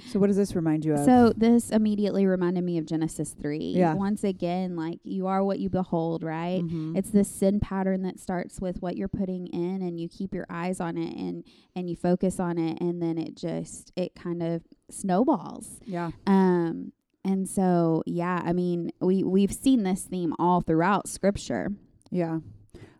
So 0.08 0.18
what 0.18 0.26
does 0.28 0.36
this 0.36 0.54
remind 0.54 0.84
you 0.84 0.94
of? 0.94 1.04
So 1.04 1.32
this 1.36 1.70
immediately 1.70 2.26
reminded 2.26 2.64
me 2.64 2.78
of 2.78 2.86
Genesis 2.86 3.34
3. 3.40 3.58
Yeah. 3.76 3.94
Once 3.94 4.24
again, 4.24 4.76
like 4.76 4.98
you 5.04 5.26
are 5.26 5.44
what 5.44 5.58
you 5.60 5.68
behold, 5.68 6.22
right? 6.24 6.62
Mhm. 6.62 6.96
It's 6.96 7.10
this 7.10 7.28
sin 7.28 7.60
pattern 7.60 8.02
that 8.02 8.18
starts 8.18 8.60
with 8.60 8.80
what 8.82 8.96
you're 8.96 9.08
putting 9.08 9.46
in 9.48 9.82
and 9.82 10.00
you 10.00 10.08
keep 10.08 10.34
your 10.34 10.46
eyes 10.50 10.80
on 10.80 10.96
it 10.96 11.14
and 11.16 11.44
and 11.76 11.88
you 11.88 11.96
focus 11.96 12.40
on 12.40 12.58
it 12.58 12.80
and 12.80 13.02
then 13.02 13.18
it 13.18 13.36
just 13.36 13.92
it 13.96 14.14
kind 14.14 14.42
of 14.42 14.62
snowballs. 14.90 15.80
yeah. 15.84 16.10
Um 16.26 16.92
and 17.24 17.48
so 17.48 18.02
yeah, 18.06 18.40
I 18.44 18.52
mean, 18.52 18.90
we 19.00 19.22
we've 19.22 19.52
seen 19.52 19.82
this 19.82 20.04
theme 20.04 20.34
all 20.38 20.60
throughout 20.62 21.08
scripture. 21.08 21.72
Yeah. 22.10 22.40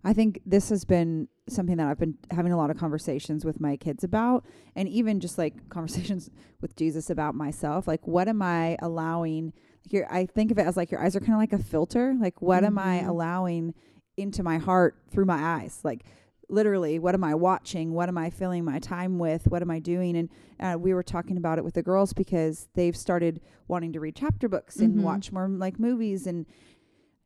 I 0.04 0.12
think 0.12 0.40
this 0.47 0.69
has 0.71 0.85
been 0.85 1.28
something 1.52 1.76
that 1.76 1.87
I've 1.88 1.99
been 1.99 2.16
having 2.30 2.52
a 2.52 2.57
lot 2.57 2.71
of 2.71 2.76
conversations 2.78 3.45
with 3.45 3.61
my 3.61 3.76
kids 3.76 4.04
about, 4.04 4.45
and 4.76 4.88
even 4.88 5.21
just 5.21 5.38
like 5.38 5.69
conversations 5.69 6.30
with 6.61 6.76
Jesus 6.76 7.11
about 7.11 7.35
myself. 7.35 7.87
Like, 7.88 8.07
what 8.07 8.28
am 8.28 8.42
I 8.42 8.76
allowing? 8.80 9.52
Your, 9.88 10.07
I 10.12 10.26
think 10.26 10.50
of 10.50 10.59
it 10.59 10.66
as 10.66 10.76
like 10.76 10.90
your 10.90 11.02
eyes 11.02 11.16
are 11.16 11.21
kind 11.21 11.33
of 11.33 11.38
like 11.38 11.52
a 11.52 11.59
filter. 11.62 12.14
Like, 12.19 12.40
what 12.42 12.64
am 12.64 12.78
I 12.78 13.00
Mhm. 13.00 13.09
allowing 13.09 13.75
into 14.16 14.42
my 14.42 14.59
heart 14.59 14.97
through 15.11 15.25
my 15.25 15.40
eyes? 15.61 15.80
Like, 15.83 16.04
literally, 16.49 16.99
what 16.99 17.14
am 17.14 17.25
I 17.25 17.35
watching? 17.35 17.92
What 17.92 18.09
am 18.09 18.19
I 18.19 18.28
filling 18.28 18.64
my 18.64 18.78
time 18.78 19.19
with? 19.19 19.47
What 19.47 19.62
am 19.62 19.71
I 19.71 19.78
doing? 19.78 20.16
And 20.16 20.28
uh, 20.59 20.76
we 20.78 20.92
were 20.92 21.02
talking 21.02 21.37
about 21.37 21.59
it 21.59 21.64
with 21.64 21.75
the 21.75 21.83
girls 21.83 22.12
because 22.12 22.69
they've 22.75 22.97
started 22.97 23.40
wanting 23.69 23.92
to 23.95 24.00
read 24.00 24.16
chapter 24.16 24.49
books 24.49 24.78
and 24.80 24.97
Mhm. 24.99 25.02
watch 25.02 25.33
more 25.33 25.49
like 25.49 25.78
movies 25.78 26.26
and 26.26 26.45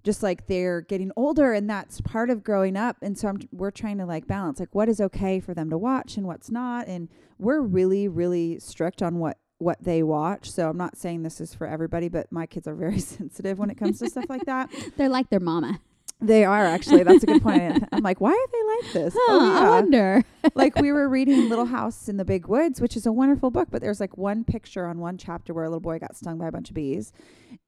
just 0.05 0.23
like 0.23 0.47
they're 0.47 0.83
getting 0.83 1.11
older 1.17 1.53
and 1.53 1.69
that's 1.69 2.01
part 2.03 2.31
of 2.31 2.45
growing 2.45 2.77
up. 2.77 2.97
And 3.03 3.19
so 3.19 3.29
I'm, 3.29 3.41
we're 3.51 3.71
trying 3.71 3.99
to 3.99 4.07
like 4.07 4.27
balance 4.27 4.61
like 4.61 4.75
what 4.75 4.89
is 4.89 5.01
okay 5.01 5.41
for 5.41 5.55
them 5.55 5.71
to 5.71 5.79
watch 5.79 6.17
and 6.17 6.27
what's 6.27 6.51
not. 6.51 6.87
And 6.87 7.09
we're 7.39 7.61
really 7.61 8.07
really 8.07 8.59
strict 8.61 9.03
on 9.03 9.19
what 9.19 9.39
what 9.59 9.83
they 9.83 10.03
watch. 10.03 10.51
So 10.51 10.69
i'm 10.69 10.77
not 10.77 10.97
saying 10.97 11.23
this 11.23 11.41
is 11.41 11.55
for 11.55 11.67
everybody 11.67 12.09
but 12.09 12.31
my 12.31 12.47
kids 12.47 12.69
are 12.69 12.75
very 12.75 12.99
sensitive 13.01 13.59
when 13.59 13.71
it 13.71 13.77
comes 13.77 13.99
to 13.99 14.11
stuff 14.11 14.27
like 14.29 14.45
that. 14.45 14.71
They're 14.97 15.09
like 15.09 15.31
their 15.31 15.41
mama. 15.41 15.81
They 16.27 16.45
are 16.45 16.65
actually 16.65 17.03
that's 17.03 17.23
a 17.23 17.27
good 17.27 17.43
point 17.43 17.85
i'm 17.93 18.03
like 18.03 18.21
why 18.21 18.31
are 18.31 18.51
they 18.53 18.87
like 18.87 18.93
this 18.93 19.15
Huh, 19.17 19.39
I 19.67 19.71
wonder. 19.71 20.23
like 20.55 20.77
we 20.77 20.93
were 20.93 21.09
reading 21.09 21.49
Little 21.49 21.65
House 21.67 22.09
in 22.09 22.17
the 22.17 22.25
Big 22.25 22.47
Woods, 22.47 22.81
which 22.81 22.97
is 22.97 23.07
a 23.07 23.13
wonderful 23.13 23.51
book, 23.51 23.69
but 23.71 23.81
there's 23.81 23.99
like 24.01 24.17
one 24.19 24.45
picture 24.45 24.87
on 24.87 24.99
one 24.99 25.17
chapter 25.17 25.55
where 25.55 25.65
a 25.65 25.69
little 25.69 25.81
boy 25.81 25.99
got 25.99 26.17
stung 26.17 26.37
by 26.39 26.49
a 26.49 26.53
bunch 26.53 26.69
of 26.69 26.75
bees 26.75 27.13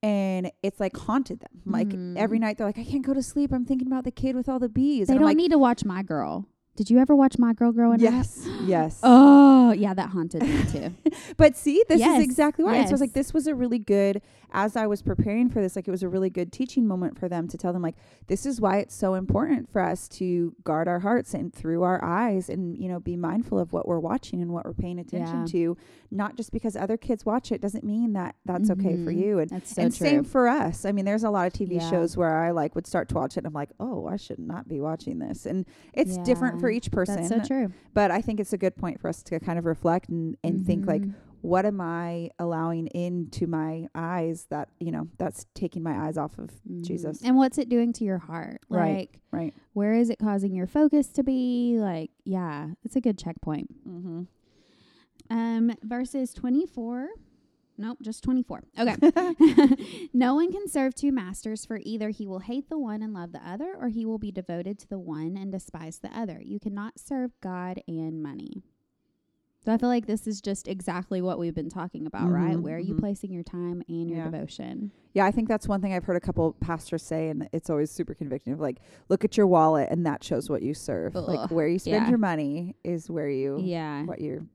and 0.03 0.51
it's 0.61 0.79
like 0.79 0.95
haunted 0.95 1.39
them. 1.39 1.61
Like 1.65 1.87
Mhm. 1.89 2.17
every 2.17 2.37
night 2.39 2.57
they're 2.57 2.67
like, 2.67 2.77
I 2.77 2.83
can't 2.83 3.05
go 3.05 3.13
to 3.13 3.23
sleep. 3.23 3.51
I'm 3.51 3.65
thinking 3.65 3.87
about 3.87 4.03
the 4.03 4.11
kid 4.11 4.35
with 4.35 4.47
all 4.47 4.59
the 4.59 4.69
bees. 4.69 5.07
They 5.07 5.13
and 5.13 5.19
don't 5.21 5.27
like, 5.27 5.37
need 5.37 5.51
to 5.51 5.57
watch 5.57 5.83
My 5.85 6.03
Girl. 6.03 6.45
Did 6.77 6.89
you 6.91 6.99
ever 6.99 7.15
watch 7.15 7.37
My 7.37 7.53
Girl 7.53 7.71
growing 7.73 7.95
up? 7.95 7.99
yes, 8.13 8.47
yes. 8.65 9.01
Oh, 9.67 9.71
yeah, 9.73 9.93
that 9.93 10.11
haunted 10.11 10.43
me 10.43 10.63
too. 10.71 10.95
But 11.35 11.57
see, 11.57 11.83
this 11.89 11.99
Yes, 11.99 12.19
is 12.19 12.23
exactly 12.23 12.63
why. 12.63 12.77
And 12.77 12.87
so 12.87 12.91
I 12.91 12.93
was 12.93 13.01
like, 13.01 13.11
this 13.13 13.33
was 13.33 13.45
a 13.47 13.53
really 13.53 13.79
good, 13.79 14.21
as 14.51 14.77
I 14.77 14.87
was 14.87 15.01
preparing 15.01 15.49
for 15.49 15.61
this, 15.61 15.75
like 15.75 15.85
it 15.87 15.91
was 15.91 16.03
a 16.03 16.07
really 16.07 16.29
good 16.29 16.53
teaching 16.53 16.87
moment 16.87 17.19
for 17.19 17.27
them 17.27 17.49
to 17.49 17.57
tell 17.57 17.73
them, 17.73 17.81
like, 17.81 17.95
this 18.27 18.45
is 18.45 18.61
why 18.61 18.77
it's 18.77 18.95
so 18.95 19.15
important 19.15 19.69
for 19.69 19.81
us 19.81 20.07
to 20.09 20.55
guard 20.63 20.87
our 20.87 20.99
hearts 20.99 21.33
and 21.33 21.53
through 21.53 21.83
our 21.83 22.01
eyes 22.03 22.49
and, 22.49 22.77
you 22.77 22.87
know, 22.87 22.99
be 23.01 23.17
mindful 23.17 23.59
of 23.59 23.73
what 23.73 23.87
we're 23.87 23.99
watching 23.99 24.41
and 24.41 24.51
what 24.53 24.63
we're 24.63 24.73
paying 24.73 24.99
attention 24.99 25.39
Yeah. 25.41 25.45
to. 25.47 25.77
Not 26.11 26.37
just 26.37 26.53
because 26.53 26.77
other 26.77 26.95
kids 26.95 27.25
watch 27.25 27.51
it 27.51 27.59
doesn't 27.59 27.83
mean 27.83 28.13
that 28.13 28.35
that's 28.45 28.69
okay 28.69 28.95
for 28.95 29.11
Mhm. 29.11 29.17
you. 29.19 29.39
And, 29.39 29.49
That's 29.49 29.75
so 29.75 29.81
and 29.81 29.93
true. 29.93 30.07
same 30.07 30.23
for 30.23 30.47
us. 30.47 30.85
I 30.85 30.93
mean, 30.93 31.03
there's 31.03 31.25
a 31.25 31.29
lot 31.29 31.45
of 31.47 31.51
TV 31.53 31.75
Yeah. 31.75 31.89
shows 31.89 32.15
where 32.15 32.37
I 32.37 32.51
like 32.51 32.73
would 32.75 32.87
start 32.87 33.09
to 33.09 33.15
watch 33.15 33.33
it 33.35 33.39
and 33.39 33.47
I'm 33.47 33.53
like, 33.53 33.71
oh, 33.81 34.07
I 34.07 34.15
should 34.15 34.39
not 34.39 34.67
be 34.69 34.79
watching 34.79 35.19
this. 35.19 35.45
And 35.45 35.65
it's 35.93 36.17
different 36.19 36.59
for 36.61 36.66
Yeah, 36.71 36.77
each 36.77 36.91
person. 36.91 37.15
That's 37.17 37.29
so 37.29 37.41
true. 37.41 37.71
But 37.93 38.11
I 38.11 38.21
think 38.21 38.39
it's 38.39 38.53
a 38.53 38.57
good 38.57 38.75
point 38.75 38.99
for 38.99 39.07
us 39.07 39.23
to 39.23 39.39
kind 39.39 39.57
of 39.59 39.65
reflect 39.65 40.09
and, 40.09 40.35
and 40.43 40.65
think 40.65 40.85
like, 40.87 41.01
Mhm. 41.03 41.13
what 41.41 41.65
am 41.65 41.79
I 41.79 42.31
allowing 42.39 42.87
into 42.87 43.47
my 43.47 43.87
eyes 43.95 44.45
that, 44.49 44.69
you 44.79 44.91
know, 44.91 45.07
that's 45.17 45.45
taking 45.53 45.83
my 45.83 46.07
eyes 46.07 46.17
off 46.17 46.37
of 46.37 46.49
Mhm. 46.69 46.83
Jesus. 46.83 47.21
And 47.23 47.35
what's 47.37 47.57
it 47.57 47.69
doing 47.69 47.93
to 47.93 48.03
your 48.03 48.17
heart? 48.17 48.61
Right, 48.69 48.97
Like, 48.97 49.19
right. 49.31 49.53
where 49.73 49.93
is 49.93 50.09
it 50.09 50.17
causing 50.19 50.53
your 50.53 50.67
focus 50.67 51.07
to 51.09 51.23
be? 51.23 51.77
Like, 51.79 52.11
yeah, 52.25 52.71
it's 52.83 52.95
a 52.95 53.01
good 53.01 53.17
checkpoint. 53.17 53.87
Mm-hmm. 53.87 54.21
Um, 55.29 55.71
verses 55.83 56.33
24. 56.33 57.09
Nope, 57.77 57.99
just 58.01 58.23
24. 58.23 58.63
Okay. 58.79 58.95
no 60.13 60.35
one 60.35 60.51
can 60.51 60.67
serve 60.67 60.95
two 60.95 61.11
masters, 61.11 61.65
for 61.65 61.79
either 61.83 62.09
he 62.09 62.25
will 62.27 62.39
hate 62.39 62.69
the 62.69 62.79
one 62.79 63.01
and 63.03 63.13
love 63.13 63.31
the 63.33 63.47
other, 63.47 63.75
or 63.79 63.89
he 63.89 64.05
will 64.05 64.17
be 64.17 64.31
devoted 64.31 64.79
to 64.79 64.87
the 64.89 64.97
one 64.99 65.37
and 65.37 65.51
despise 65.51 65.99
the 65.99 66.09
other. 66.17 66.41
You 66.43 66.59
cannot 66.59 66.99
serve 66.99 67.31
God 67.41 67.81
and 67.87 68.21
money. 68.23 68.63
So 69.65 69.73
I 69.73 69.77
feel 69.77 69.89
like 69.89 70.05
this 70.07 70.27
is 70.27 70.39
just 70.39 70.67
exactly 70.67 71.21
what 71.21 71.37
we've 71.39 71.53
been 71.53 71.69
talking 71.69 72.05
about, 72.07 72.31
right? 72.31 72.55
Mhm, 72.55 72.61
Where 72.61 72.77
are 72.77 72.79
you 72.79 72.95
placing 72.95 73.33
your 73.33 73.43
time 73.43 73.83
and 73.89 74.09
your 74.09 74.19
Yeah. 74.19 74.29
devotion? 74.29 74.91
Yeah, 75.13 75.25
I 75.25 75.31
think 75.31 75.49
that's 75.49 75.67
one 75.67 75.81
thing 75.81 75.93
I've 75.93 76.05
heard 76.05 76.15
a 76.15 76.21
couple 76.21 76.53
pastors 76.53 77.03
say, 77.03 77.27
and 77.29 77.49
it's 77.51 77.69
always 77.69 77.91
super 77.91 78.13
convicting 78.13 78.53
of 78.53 78.61
like, 78.61 78.79
look 79.09 79.25
at 79.25 79.35
your 79.35 79.45
wallet, 79.47 79.89
and 79.91 80.05
that 80.05 80.23
shows 80.23 80.49
what 80.49 80.61
you 80.61 80.73
serve. 80.73 81.15
like 81.15 81.51
where 81.51 81.67
you 81.67 81.79
spend 81.79 82.03
yeah. 82.05 82.09
your 82.09 82.17
money 82.17 82.75
is 82.85 83.09
where 83.09 83.29
you, 83.29 83.57
Yeah. 83.59 84.05
what 84.05 84.21
you're, 84.21 84.45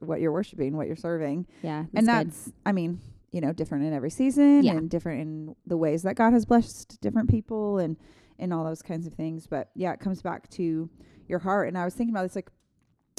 what 0.00 0.20
you're 0.20 0.32
worshiping, 0.32 0.76
what 0.76 0.86
you're 0.86 0.96
serving, 0.96 1.46
Yeah. 1.62 1.80
and 1.94 2.06
good. 2.06 2.06
that's, 2.06 2.52
I 2.64 2.72
mean, 2.72 3.00
you 3.32 3.40
know, 3.40 3.52
different 3.52 3.84
in 3.84 3.92
every 3.92 4.10
season, 4.10 4.62
Yeah. 4.64 4.72
and 4.76 4.88
different 4.88 5.20
in 5.20 5.56
the 5.66 5.76
ways 5.76 6.02
that 6.04 6.16
God 6.16 6.32
has 6.32 6.44
blessed 6.46 7.00
different 7.00 7.28
people, 7.30 7.78
and 7.78 7.96
and 8.38 8.52
all 8.52 8.64
those 8.64 8.82
kinds 8.82 9.06
of 9.06 9.14
things. 9.14 9.46
But 9.46 9.70
yeah, 9.74 9.92
it 9.94 10.00
comes 10.00 10.20
back 10.20 10.48
to 10.50 10.90
your 11.26 11.38
heart. 11.38 11.68
And 11.68 11.78
I 11.78 11.84
was 11.86 11.94
thinking 11.94 12.14
about 12.14 12.24
this, 12.24 12.36
like, 12.36 12.50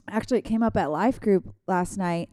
actually, 0.07 0.37
it 0.37 0.43
came 0.43 0.61
up 0.61 0.77
at 0.77 0.91
Life 0.91 1.19
Group 1.19 1.55
last 1.67 1.97
night 1.97 2.29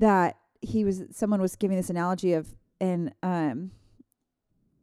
that 0.00 0.36
he 0.60 0.84
was 0.84 1.04
someone 1.12 1.40
was 1.40 1.54
giving 1.54 1.76
this 1.76 1.90
analogy 1.90 2.32
of, 2.32 2.54
and 2.80 3.12
um, 3.22 3.70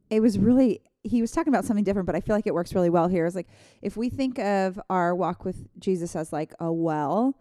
it 0.10 0.22
was 0.22 0.38
really 0.40 0.82
he 1.04 1.22
was 1.22 1.32
talking 1.32 1.54
about 1.54 1.66
something 1.66 1.84
different, 1.84 2.08
but 2.08 2.16
I 2.16 2.20
feel 2.22 2.36
like 2.36 2.48
it 2.48 2.54
works 2.54 2.74
really 2.74 2.90
well 2.90 3.08
here. 3.08 3.26
Is 3.26 3.36
like 3.36 3.48
if 3.82 3.96
we 3.96 4.10
think 4.10 4.40
of 4.40 4.80
our 4.90 5.14
walk 5.16 5.46
with 5.46 5.68
Jesus 5.80 6.16
as 6.16 6.34
like 6.34 6.54
a 6.60 6.72
well, 6.74 7.38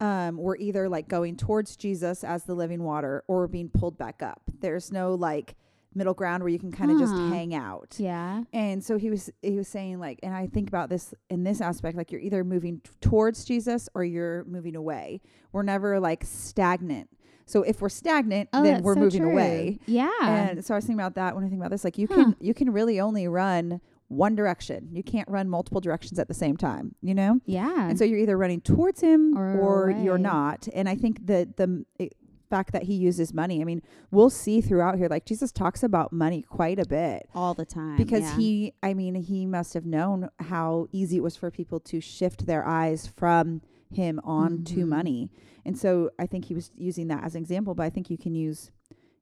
um, 0.00 0.36
we're 0.36 0.56
either 0.56 0.88
like 0.88 1.08
going 1.08 1.36
towards 1.36 1.76
Jesus 1.76 2.22
as 2.24 2.44
the 2.44 2.54
living 2.54 2.82
water 2.82 3.24
or 3.26 3.38
we're 3.38 3.46
being 3.48 3.68
pulled 3.68 3.98
back 3.98 4.22
up. 4.22 4.42
There's 4.60 4.92
no 4.92 5.14
like 5.14 5.56
middle 5.94 6.14
ground 6.14 6.42
where 6.42 6.50
you 6.50 6.58
can 6.58 6.70
kind 6.70 6.90
of 6.90 6.98
just 6.98 7.12
hang 7.14 7.54
out. 7.54 7.96
Yeah. 7.98 8.44
And 8.52 8.84
so 8.84 8.98
he 8.98 9.10
was 9.10 9.30
he 9.42 9.56
was 9.56 9.66
saying 9.66 9.98
like 9.98 10.20
and 10.22 10.32
I 10.34 10.46
think 10.46 10.68
about 10.68 10.88
this 10.90 11.12
in 11.30 11.42
this 11.44 11.60
aspect 11.60 11.96
like 11.96 12.12
you're 12.12 12.20
either 12.20 12.44
moving 12.44 12.80
t- 12.84 12.90
towards 13.00 13.44
Jesus 13.44 13.88
or 13.94 14.04
you're 14.04 14.44
moving 14.44 14.76
away. 14.76 15.20
We're 15.50 15.62
never 15.64 15.98
like 15.98 16.24
stagnant. 16.24 17.08
So 17.46 17.62
if 17.62 17.80
we're 17.80 17.88
stagnant, 17.88 18.50
Oh, 18.52 18.62
then 18.62 18.82
we're 18.82 18.94
so 18.94 19.00
moving 19.00 19.22
true. 19.22 19.32
away. 19.32 19.78
Yeah. 19.86 20.10
And 20.22 20.64
so 20.64 20.74
I 20.74 20.76
was 20.76 20.84
thinking 20.84 21.00
about 21.00 21.14
that 21.14 21.34
when 21.34 21.44
I 21.44 21.48
think 21.48 21.60
about 21.60 21.70
this 21.70 21.82
like 21.82 21.98
you 21.98 22.06
Huh. 22.06 22.14
can 22.16 22.36
you 22.40 22.54
can 22.54 22.70
really 22.70 23.00
only 23.00 23.26
run 23.26 23.80
one 24.08 24.34
direction. 24.34 24.88
You 24.92 25.02
can't 25.02 25.28
run 25.28 25.48
multiple 25.48 25.80
directions 25.80 26.18
at 26.18 26.28
the 26.28 26.34
same 26.34 26.56
time, 26.56 26.94
you 27.02 27.14
know? 27.14 27.40
Yeah. 27.46 27.88
And 27.88 27.98
so 27.98 28.04
you're 28.04 28.18
either 28.18 28.36
running 28.38 28.60
towards 28.60 29.00
him 29.00 29.36
Or 29.36 29.58
or, 29.58 29.90
you're 29.90 30.18
not. 30.18 30.66
And 30.74 30.88
I 30.88 30.94
think 30.96 31.26
that 31.26 31.56
the 31.56 31.84
it, 31.98 32.14
fact 32.48 32.72
that 32.72 32.84
he 32.84 32.94
uses 32.94 33.34
money, 33.34 33.60
I 33.60 33.64
mean, 33.64 33.82
we'll 34.10 34.30
see 34.30 34.62
throughout 34.62 34.96
here, 34.96 35.08
like 35.08 35.26
Jesus 35.26 35.52
talks 35.52 35.82
about 35.82 36.12
money 36.12 36.40
quite 36.40 36.78
a 36.78 36.86
bit 36.86 37.28
all 37.34 37.52
the 37.52 37.66
time 37.66 37.98
because 37.98 38.22
yeah. 38.22 38.36
he, 38.36 38.72
I 38.82 38.94
mean, 38.94 39.14
he 39.16 39.44
must 39.44 39.74
have 39.74 39.84
known 39.84 40.30
how 40.40 40.88
easy 40.90 41.18
it 41.18 41.22
was 41.22 41.36
for 41.36 41.50
people 41.50 41.78
to 41.80 42.00
shift 42.00 42.46
their 42.46 42.66
eyes 42.66 43.06
from 43.06 43.60
him 43.92 44.20
on 44.24 44.64
to 44.64 44.76
Mhm. 44.84 44.88
money. 44.88 45.30
And 45.66 45.76
so 45.76 46.10
I 46.18 46.26
think 46.26 46.46
he 46.46 46.54
was 46.54 46.70
using 46.74 47.08
that 47.08 47.24
as 47.24 47.34
an 47.34 47.42
example, 47.42 47.74
but 47.74 47.82
I 47.84 47.90
think 47.90 48.08
you 48.08 48.16
can 48.16 48.34
use 48.34 48.70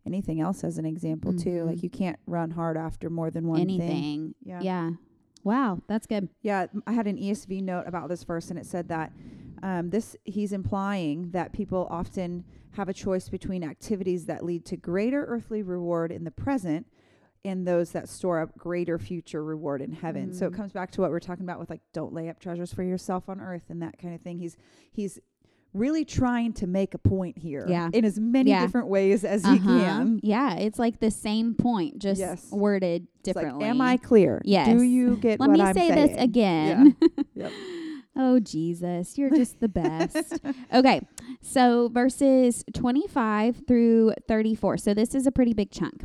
anything 0.07 0.41
else 0.41 0.63
as 0.65 0.79
an 0.79 0.87
example 0.87 1.33
too. 1.33 1.63
Mhm. 1.63 1.67
Like 1.67 1.83
you 1.83 1.91
can't 1.91 2.19
run 2.27 2.51
hard 2.53 2.77
after 2.77 3.11
more 3.11 3.31
than 3.31 3.47
one 3.47 3.59
thing. 3.67 3.81
anything. 3.81 4.35
Yeah. 4.43 4.61
Yeah. 4.63 4.91
Wow, 5.45 5.81
that's 5.87 6.07
good. 6.07 6.29
Yeah, 6.43 6.67
I 6.87 6.93
had 6.93 7.07
an 7.07 7.17
ESV 7.19 7.63
note 7.63 7.85
about 7.87 8.09
this 8.09 8.25
verse, 8.25 8.51
and 8.51 8.59
it 8.59 8.67
said 8.67 8.89
that 8.89 9.13
um, 9.63 9.91
this 9.91 10.17
he's 10.25 10.53
implying 10.53 11.31
that 11.31 11.53
people 11.53 11.87
often 11.91 12.45
have 12.73 12.89
a 12.89 12.93
choice 12.93 13.29
between 13.29 13.63
activities 13.65 14.27
that 14.27 14.45
lead 14.45 14.65
to 14.67 14.77
greater 14.77 15.25
earthly 15.25 15.63
reward 15.63 16.11
in 16.13 16.25
the 16.25 16.31
present 16.31 16.87
and 17.45 17.67
those 17.67 17.93
that 17.93 18.09
store 18.09 18.41
up 18.41 18.59
greater 18.59 18.99
future 18.99 19.43
reward 19.43 19.81
in 19.81 19.93
heaven. 19.93 20.33
So 20.35 20.47
it 20.47 20.53
Mm. 20.53 20.57
comes 20.57 20.73
back 20.73 20.91
to 20.93 21.01
what 21.01 21.11
we're 21.11 21.21
talking 21.21 21.45
about 21.45 21.61
with 21.61 21.71
like 21.71 21.81
don't 21.93 22.13
lay 22.13 22.29
up 22.29 22.41
treasures 22.41 22.75
for 22.75 22.83
yourself 22.83 23.29
on 23.29 23.41
earth 23.41 23.71
and 23.71 23.81
that 23.83 23.99
kind 23.99 24.15
of 24.15 24.21
thing. 24.21 24.39
He's 24.41 24.57
he's 24.91 25.19
really 25.77 26.05
trying 26.05 26.53
to 26.55 26.67
make 26.67 26.95
a 26.95 26.99
point 26.99 27.39
here 27.39 27.65
Yeah. 27.69 27.89
in 27.93 28.05
as 28.05 28.19
many 28.19 28.51
Yeah. 28.51 28.63
different 28.63 28.89
ways 28.89 29.25
as 29.25 29.45
Uh-huh. 29.45 29.55
he 29.55 29.61
can. 29.61 30.21
Yeah, 30.23 30.55
it's 30.57 30.79
like 30.79 31.01
the 31.01 31.11
same 31.11 31.55
point, 31.55 31.99
just 31.99 32.19
Yes. 32.21 32.51
worded 32.51 33.07
It's 33.25 33.35
like, 33.37 33.45
differently. 33.45 33.65
am 33.67 33.81
I 33.81 33.97
clear? 33.97 34.41
Yes. 34.45 34.69
Do 34.69 34.83
you 34.83 35.17
get 35.17 35.41
Let 35.41 35.51
me 35.51 35.61
I'm 35.61 35.75
say 35.75 35.89
saying? 35.89 36.09
this 36.09 36.21
again. 36.23 36.97
Yep. 37.35 37.53
oh, 38.17 38.41
Jesus, 38.41 39.19
you're 39.19 39.31
just 39.31 39.61
the 39.61 39.69
best. 39.69 40.39
okay, 40.73 41.01
so 41.43 41.89
verses 41.89 42.65
25 42.75 43.63
through 43.69 44.13
34. 44.29 44.79
So 44.79 44.95
this 44.95 45.15
is 45.15 45.27
a 45.27 45.33
pretty 45.33 45.53
big 45.53 45.71
chunk. 45.71 46.05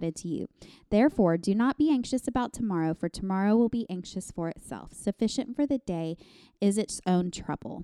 to 0.09 0.27
you. 0.27 0.47
Therefore, 0.89 1.37
do 1.37 1.53
not 1.53 1.77
be 1.77 1.91
anxious 1.91 2.27
about 2.27 2.53
tomorrow, 2.53 2.95
for 2.95 3.09
tomorrow 3.09 3.55
will 3.55 3.69
be 3.69 3.85
anxious 3.89 4.31
for 4.31 4.49
itself. 4.49 4.93
Sufficient 4.93 5.55
for 5.55 5.67
the 5.67 5.77
day 5.79 6.17
is 6.59 6.79
its 6.79 6.99
own 7.05 7.29
trouble. 7.29 7.83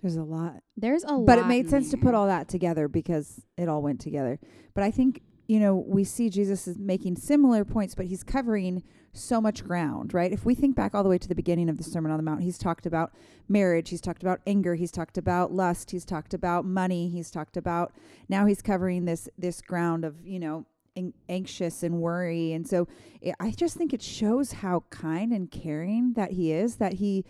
There's 0.00 0.16
a 0.16 0.22
lot. 0.22 0.62
There's 0.76 1.04
a 1.04 1.14
lot. 1.14 1.26
but 1.26 1.38
it 1.38 1.46
made 1.46 1.70
sense 1.70 1.90
to 1.90 1.96
put 1.96 2.14
all 2.14 2.26
that 2.26 2.48
together 2.48 2.88
because 2.88 3.40
it 3.56 3.68
all 3.68 3.82
went 3.82 4.00
together. 4.00 4.38
But 4.74 4.84
I 4.84 4.90
think 4.90 5.22
you 5.46 5.60
know 5.60 5.74
we 5.76 6.04
see 6.04 6.30
Jesus 6.30 6.66
is 6.66 6.78
making 6.78 7.16
similar 7.16 7.64
points, 7.64 7.94
but 7.94 8.06
he's 8.06 8.22
covering 8.22 8.82
so 9.12 9.40
much 9.40 9.62
ground, 9.64 10.14
right? 10.14 10.32
If 10.32 10.44
we 10.44 10.54
think 10.54 10.74
back 10.74 10.94
all 10.94 11.02
the 11.02 11.08
way 11.08 11.18
to 11.18 11.28
the 11.28 11.34
beginning 11.34 11.68
of 11.68 11.76
the 11.76 11.84
Sermon 11.84 12.10
on 12.10 12.16
the 12.16 12.22
Mount, 12.22 12.42
he's 12.42 12.56
talked 12.56 12.86
about 12.86 13.12
marriage, 13.48 13.90
he's 13.90 14.00
talked 14.00 14.22
about 14.22 14.40
anger, 14.46 14.74
he's 14.74 14.90
talked 14.90 15.18
about 15.18 15.52
lust, 15.52 15.90
he's 15.90 16.04
talked 16.04 16.32
about 16.32 16.64
money, 16.64 17.08
he's 17.08 17.30
talked 17.30 17.56
about 17.56 17.92
now 18.28 18.46
he's 18.46 18.62
covering 18.62 19.04
this 19.04 19.28
this 19.36 19.60
ground 19.60 20.04
of 20.04 20.26
you 20.26 20.38
know 20.38 20.64
an- 20.96 21.14
anxious 21.28 21.82
and 21.82 22.00
worry, 22.00 22.52
and 22.52 22.66
so 22.66 22.88
it, 23.20 23.34
I 23.40 23.50
just 23.50 23.76
think 23.76 23.92
it 23.92 24.02
shows 24.02 24.52
how 24.52 24.84
kind 24.90 25.32
and 25.32 25.50
caring 25.50 26.14
that 26.14 26.32
he 26.32 26.52
is. 26.52 26.76
That 26.76 26.94
he 26.94 27.24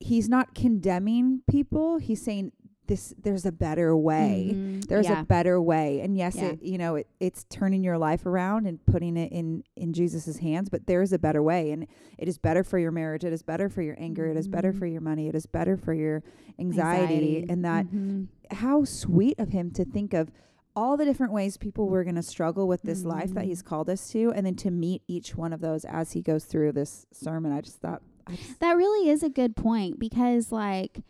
he's 0.00 0.28
not 0.28 0.54
condemning 0.54 1.42
people; 1.48 1.98
he's 1.98 2.22
saying 2.22 2.52
this 2.86 3.14
there's 3.22 3.44
a 3.46 3.52
better 3.52 3.96
way 3.96 4.50
Mhm. 4.54 4.86
there's 4.86 5.06
yeah. 5.08 5.20
a 5.20 5.24
better 5.24 5.60
way 5.60 6.00
and 6.00 6.16
yes 6.16 6.36
Yeah. 6.36 6.50
it 6.50 6.62
you 6.62 6.78
know 6.78 6.96
it, 6.96 7.06
it's 7.20 7.44
turning 7.44 7.82
your 7.84 7.98
life 7.98 8.26
around 8.26 8.66
and 8.66 8.84
putting 8.86 9.16
it 9.16 9.32
in 9.32 9.64
in 9.76 9.92
jesus's 9.92 10.38
hands 10.38 10.68
but 10.68 10.86
there 10.86 11.02
is 11.02 11.12
a 11.12 11.18
better 11.18 11.42
way 11.42 11.70
and 11.72 11.86
it 12.18 12.28
is 12.28 12.38
better 12.38 12.62
for 12.62 12.78
your 12.78 12.92
marriage 12.92 13.24
it 13.24 13.32
is 13.32 13.42
better 13.42 13.68
for 13.68 13.82
your 13.82 13.96
anger 13.98 14.26
it 14.26 14.36
is 14.36 14.48
better 14.48 14.72
Mhm. 14.72 14.78
for 14.78 14.86
your 14.86 15.00
money 15.00 15.28
it 15.28 15.34
is 15.34 15.46
better 15.46 15.76
for 15.76 15.92
your 15.94 16.22
anxiety, 16.58 17.44
and 17.48 17.64
that 17.64 17.86
Mhm. 17.86 18.28
how 18.50 18.84
sweet 18.84 19.38
of 19.38 19.50
him 19.50 19.70
to 19.72 19.84
think 19.84 20.14
of 20.14 20.30
all 20.74 20.96
the 20.96 21.04
different 21.04 21.32
ways 21.32 21.56
people 21.56 21.88
were 21.88 22.04
going 22.04 22.16
to 22.16 22.22
struggle 22.22 22.68
with 22.68 22.82
this 22.82 23.04
life 23.04 23.32
that 23.34 23.44
he's 23.44 23.62
called 23.62 23.88
us 23.88 24.08
to 24.10 24.30
and 24.32 24.44
then 24.46 24.54
to 24.54 24.70
meet 24.70 25.02
each 25.08 25.36
one 25.36 25.52
of 25.52 25.60
those 25.60 25.84
as 25.86 26.12
he 26.12 26.20
goes 26.22 26.44
through 26.44 26.72
this 26.72 27.06
sermon 27.12 27.50
i 27.52 27.60
just 27.60 27.78
thought 27.80 28.02
I 28.26 28.34
just, 28.34 28.58
That 28.60 28.72
really 28.76 29.08
is 29.08 29.22
a 29.22 29.28
good 29.30 29.54
point 29.56 29.98
because 29.98 30.50
like 30.52 31.00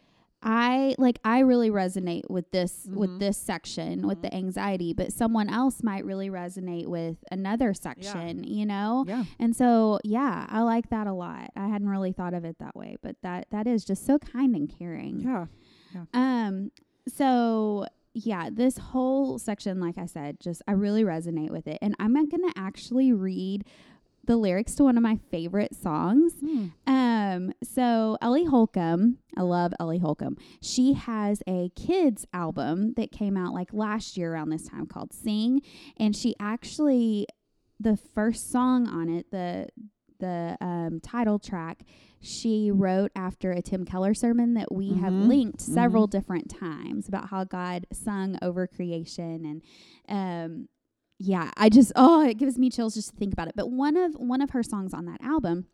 I 0.42 0.94
like 0.98 1.18
I 1.24 1.40
really 1.40 1.70
resonate 1.70 2.28
with 2.30 2.50
this 2.50 2.86
with 2.92 3.10
Mhm. 3.10 3.18
this 3.18 3.36
section 3.38 4.06
with 4.06 4.22
the 4.22 4.32
anxiety, 4.34 4.92
but 4.92 5.12
someone 5.12 5.48
else 5.48 5.82
might 5.82 6.04
really 6.04 6.28
resonate 6.30 6.86
with 6.86 7.16
another 7.32 7.74
section, 7.74 8.44
you 8.44 8.66
know? 8.66 9.04
yeah 9.08 9.24
And 9.40 9.56
so, 9.56 9.98
yeah, 10.04 10.46
I 10.48 10.60
like 10.62 10.90
that 10.90 11.06
a 11.06 11.12
lot. 11.12 11.50
I 11.56 11.68
hadn't 11.68 11.88
really 11.88 12.12
thought 12.12 12.34
of 12.34 12.44
it 12.44 12.58
that 12.58 12.76
way, 12.76 12.96
but 13.02 13.16
that 13.22 13.46
that 13.50 13.66
is 13.66 13.84
just 13.84 14.04
so 14.06 14.18
kind 14.18 14.54
and 14.54 14.68
caring. 14.68 15.20
yeah 15.20 15.46
Um 16.12 16.70
so 17.08 17.86
yeah, 18.18 18.48
this 18.50 18.78
whole 18.78 19.38
section 19.38 19.80
like 19.80 19.98
I 19.98 20.06
said, 20.06 20.40
just 20.40 20.62
I 20.68 20.72
really 20.72 21.04
resonate 21.04 21.50
with 21.50 21.66
it. 21.66 21.78
And 21.82 21.94
I'm 21.98 22.12
not 22.12 22.30
going 22.30 22.50
to 22.50 22.58
actually 22.58 23.12
read 23.12 23.64
the 24.26 24.36
lyrics 24.36 24.74
to 24.76 24.84
one 24.84 24.96
of 24.96 25.02
my 25.02 25.18
favorite 25.30 25.74
songs. 25.74 26.32
Hmm. 26.40 26.66
Um, 26.86 27.52
so 27.62 28.18
Ellie 28.20 28.44
Holcomb, 28.44 29.18
I 29.36 29.42
love 29.42 29.72
Ellie 29.80 29.98
Holcomb. 29.98 30.36
She 30.60 30.92
has 30.94 31.42
a 31.48 31.70
kids 31.76 32.26
album 32.32 32.94
that 32.96 33.12
came 33.12 33.36
out 33.36 33.52
like 33.54 33.72
last 33.72 34.16
year 34.16 34.32
around 34.32 34.50
this 34.50 34.68
time 34.68 34.86
called 34.86 35.12
Sing, 35.12 35.60
and 35.96 36.14
she 36.16 36.34
actually 36.40 37.26
the 37.78 37.96
first 37.96 38.50
song 38.50 38.86
on 38.88 39.08
it, 39.08 39.30
the 39.30 39.68
the 40.18 40.56
um, 40.62 40.98
title 41.00 41.38
track, 41.38 41.82
she 42.22 42.70
wrote 42.70 43.12
after 43.14 43.50
a 43.52 43.60
Tim 43.60 43.84
Keller 43.84 44.14
sermon 44.14 44.54
that 44.54 44.72
we 44.72 44.94
have 44.94 45.12
Mhm. 45.12 45.28
linked 45.28 45.60
several 45.60 46.06
different 46.06 46.48
times 46.48 47.06
about 47.06 47.28
how 47.28 47.44
God 47.44 47.86
sung 47.92 48.38
over 48.40 48.66
creation 48.66 49.44
and 49.44 49.62
um 50.08 50.68
yeah, 51.18 51.50
I 51.56 51.68
just 51.68 51.92
oh, 51.96 52.26
it 52.26 52.38
gives 52.38 52.58
me 52.58 52.70
chills 52.70 52.94
just 52.94 53.10
to 53.10 53.16
think 53.16 53.32
about 53.32 53.48
it. 53.48 53.54
But 53.56 53.70
one 53.70 53.96
of 53.96 54.14
one 54.14 54.40
of 54.42 54.50
her 54.50 54.62
songs 54.62 54.92
on 54.92 55.06
that 55.06 55.20
album 55.22 55.66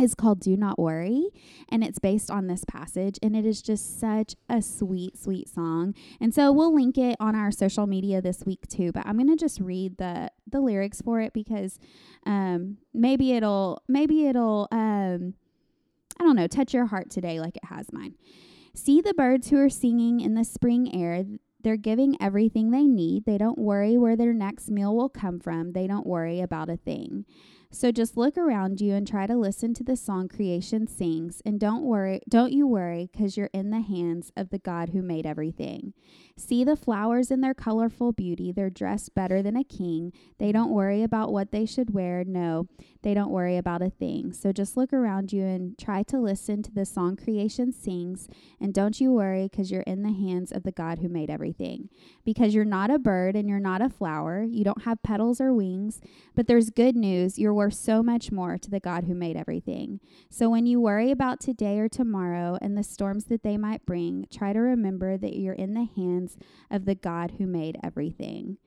is 0.00 0.14
called 0.14 0.40
Do 0.40 0.56
Not 0.56 0.78
Worry 0.78 1.28
and 1.68 1.82
it's 1.82 1.98
based 1.98 2.30
on 2.30 2.46
this 2.46 2.64
passage 2.64 3.18
and 3.20 3.34
it 3.34 3.44
is 3.44 3.60
just 3.60 3.98
such 3.98 4.36
a 4.48 4.62
sweet 4.62 5.16
sweet 5.16 5.48
song. 5.48 5.94
And 6.20 6.34
so 6.34 6.52
we'll 6.52 6.74
link 6.74 6.98
it 6.98 7.16
on 7.18 7.34
our 7.34 7.50
social 7.50 7.86
media 7.86 8.20
this 8.20 8.44
week 8.44 8.68
too, 8.68 8.92
but 8.92 9.06
I'm 9.06 9.18
to 9.18 9.36
just 9.36 9.60
read 9.60 9.98
the 9.98 10.30
the 10.46 10.60
lyrics 10.60 11.02
for 11.02 11.20
it 11.20 11.32
because 11.32 11.78
um 12.26 12.78
maybe 12.94 13.32
it'll 13.32 13.82
maybe 13.88 14.26
it'll 14.26 14.68
um 14.70 15.34
I 16.20 16.24
don't 16.24 16.36
know, 16.36 16.46
touch 16.46 16.74
your 16.74 16.86
heart 16.86 17.10
today 17.10 17.40
like 17.40 17.56
it 17.56 17.64
has 17.64 17.92
mine. 17.92 18.16
See 18.74 19.00
the 19.00 19.14
birds 19.14 19.50
who 19.50 19.58
are 19.58 19.70
singing 19.70 20.20
in 20.20 20.34
the 20.34 20.44
spring 20.44 20.94
air. 20.94 21.24
They're 21.62 21.76
giving 21.76 22.16
everything 22.20 22.70
they 22.70 22.84
need. 22.84 23.24
They 23.24 23.38
don't 23.38 23.58
worry 23.58 23.98
where 23.98 24.16
their 24.16 24.32
next 24.32 24.70
meal 24.70 24.94
will 24.94 25.08
come 25.08 25.40
from. 25.40 25.72
They 25.72 25.86
don't 25.86 26.06
worry 26.06 26.40
about 26.40 26.70
a 26.70 26.76
thing. 26.76 27.24
So 27.70 27.92
just 27.92 28.16
look 28.16 28.38
around 28.38 28.80
you 28.80 28.94
and 28.94 29.06
try 29.06 29.26
to 29.26 29.36
listen 29.36 29.74
to 29.74 29.84
the 29.84 29.96
song 29.96 30.28
creation 30.28 30.86
sings 30.86 31.42
and 31.44 31.60
don't 31.60 31.82
worry 31.82 32.22
don't 32.26 32.50
you 32.52 32.66
worry 32.66 33.10
cuz 33.14 33.36
you're 33.36 33.50
in 33.52 33.68
the 33.70 33.82
hands 33.82 34.32
of 34.38 34.48
the 34.48 34.58
God 34.58 34.90
who 34.90 35.02
made 35.02 35.26
everything. 35.26 35.92
See 36.34 36.64
the 36.64 36.76
flowers 36.76 37.30
in 37.30 37.42
their 37.42 37.52
colorful 37.52 38.12
beauty. 38.12 38.52
They're 38.52 38.70
dressed 38.70 39.14
better 39.14 39.42
than 39.42 39.56
a 39.56 39.64
king. 39.64 40.12
They 40.38 40.50
don't 40.50 40.72
worry 40.72 41.02
about 41.02 41.30
what 41.30 41.50
they 41.50 41.66
should 41.66 41.92
wear. 41.92 42.24
No, 42.24 42.68
they 43.08 43.14
don't 43.14 43.30
worry 43.30 43.56
about 43.56 43.80
a 43.80 43.88
thing. 43.88 44.34
So 44.34 44.52
just 44.52 44.76
look 44.76 44.92
around 44.92 45.32
you 45.32 45.42
and 45.42 45.78
try 45.78 46.02
to 46.02 46.20
listen 46.20 46.62
to 46.62 46.70
the 46.70 46.84
song 46.84 47.16
creation 47.16 47.72
sings 47.72 48.28
and 48.60 48.74
don't 48.74 49.00
you 49.00 49.12
worry 49.12 49.48
cuz 49.48 49.70
you're 49.70 49.80
in 49.80 50.02
the 50.02 50.12
hands 50.12 50.52
of 50.52 50.62
the 50.62 50.72
God 50.72 50.98
who 50.98 51.08
made 51.08 51.30
everything. 51.30 51.88
Because 52.22 52.54
you're 52.54 52.66
not 52.66 52.90
a 52.90 52.98
bird 52.98 53.34
and 53.34 53.48
you're 53.48 53.60
not 53.60 53.80
a 53.80 53.88
flower. 53.88 54.42
You 54.42 54.62
don't 54.62 54.82
have 54.82 55.02
petals 55.02 55.40
or 55.40 55.54
wings, 55.54 56.02
but 56.34 56.48
there's 56.48 56.68
good 56.68 56.96
news. 56.96 57.38
You're 57.38 57.54
worth 57.54 57.72
so 57.72 58.02
much 58.02 58.30
more 58.30 58.58
to 58.58 58.70
the 58.70 58.78
God 58.78 59.04
who 59.04 59.14
made 59.14 59.38
everything. 59.38 60.00
So 60.28 60.50
when 60.50 60.66
you 60.66 60.78
worry 60.78 61.10
about 61.10 61.40
today 61.40 61.78
or 61.78 61.88
tomorrow 61.88 62.58
and 62.60 62.76
the 62.76 62.82
storms 62.82 63.24
that 63.30 63.42
they 63.42 63.56
might 63.56 63.86
bring, 63.86 64.26
try 64.30 64.52
to 64.52 64.60
remember 64.60 65.16
that 65.16 65.34
you're 65.34 65.54
in 65.54 65.72
the 65.72 65.88
hands 65.96 66.36
of 66.70 66.84
the 66.84 66.94
God 66.94 67.36
who 67.38 67.46
made 67.46 67.78
everything. 67.82 68.58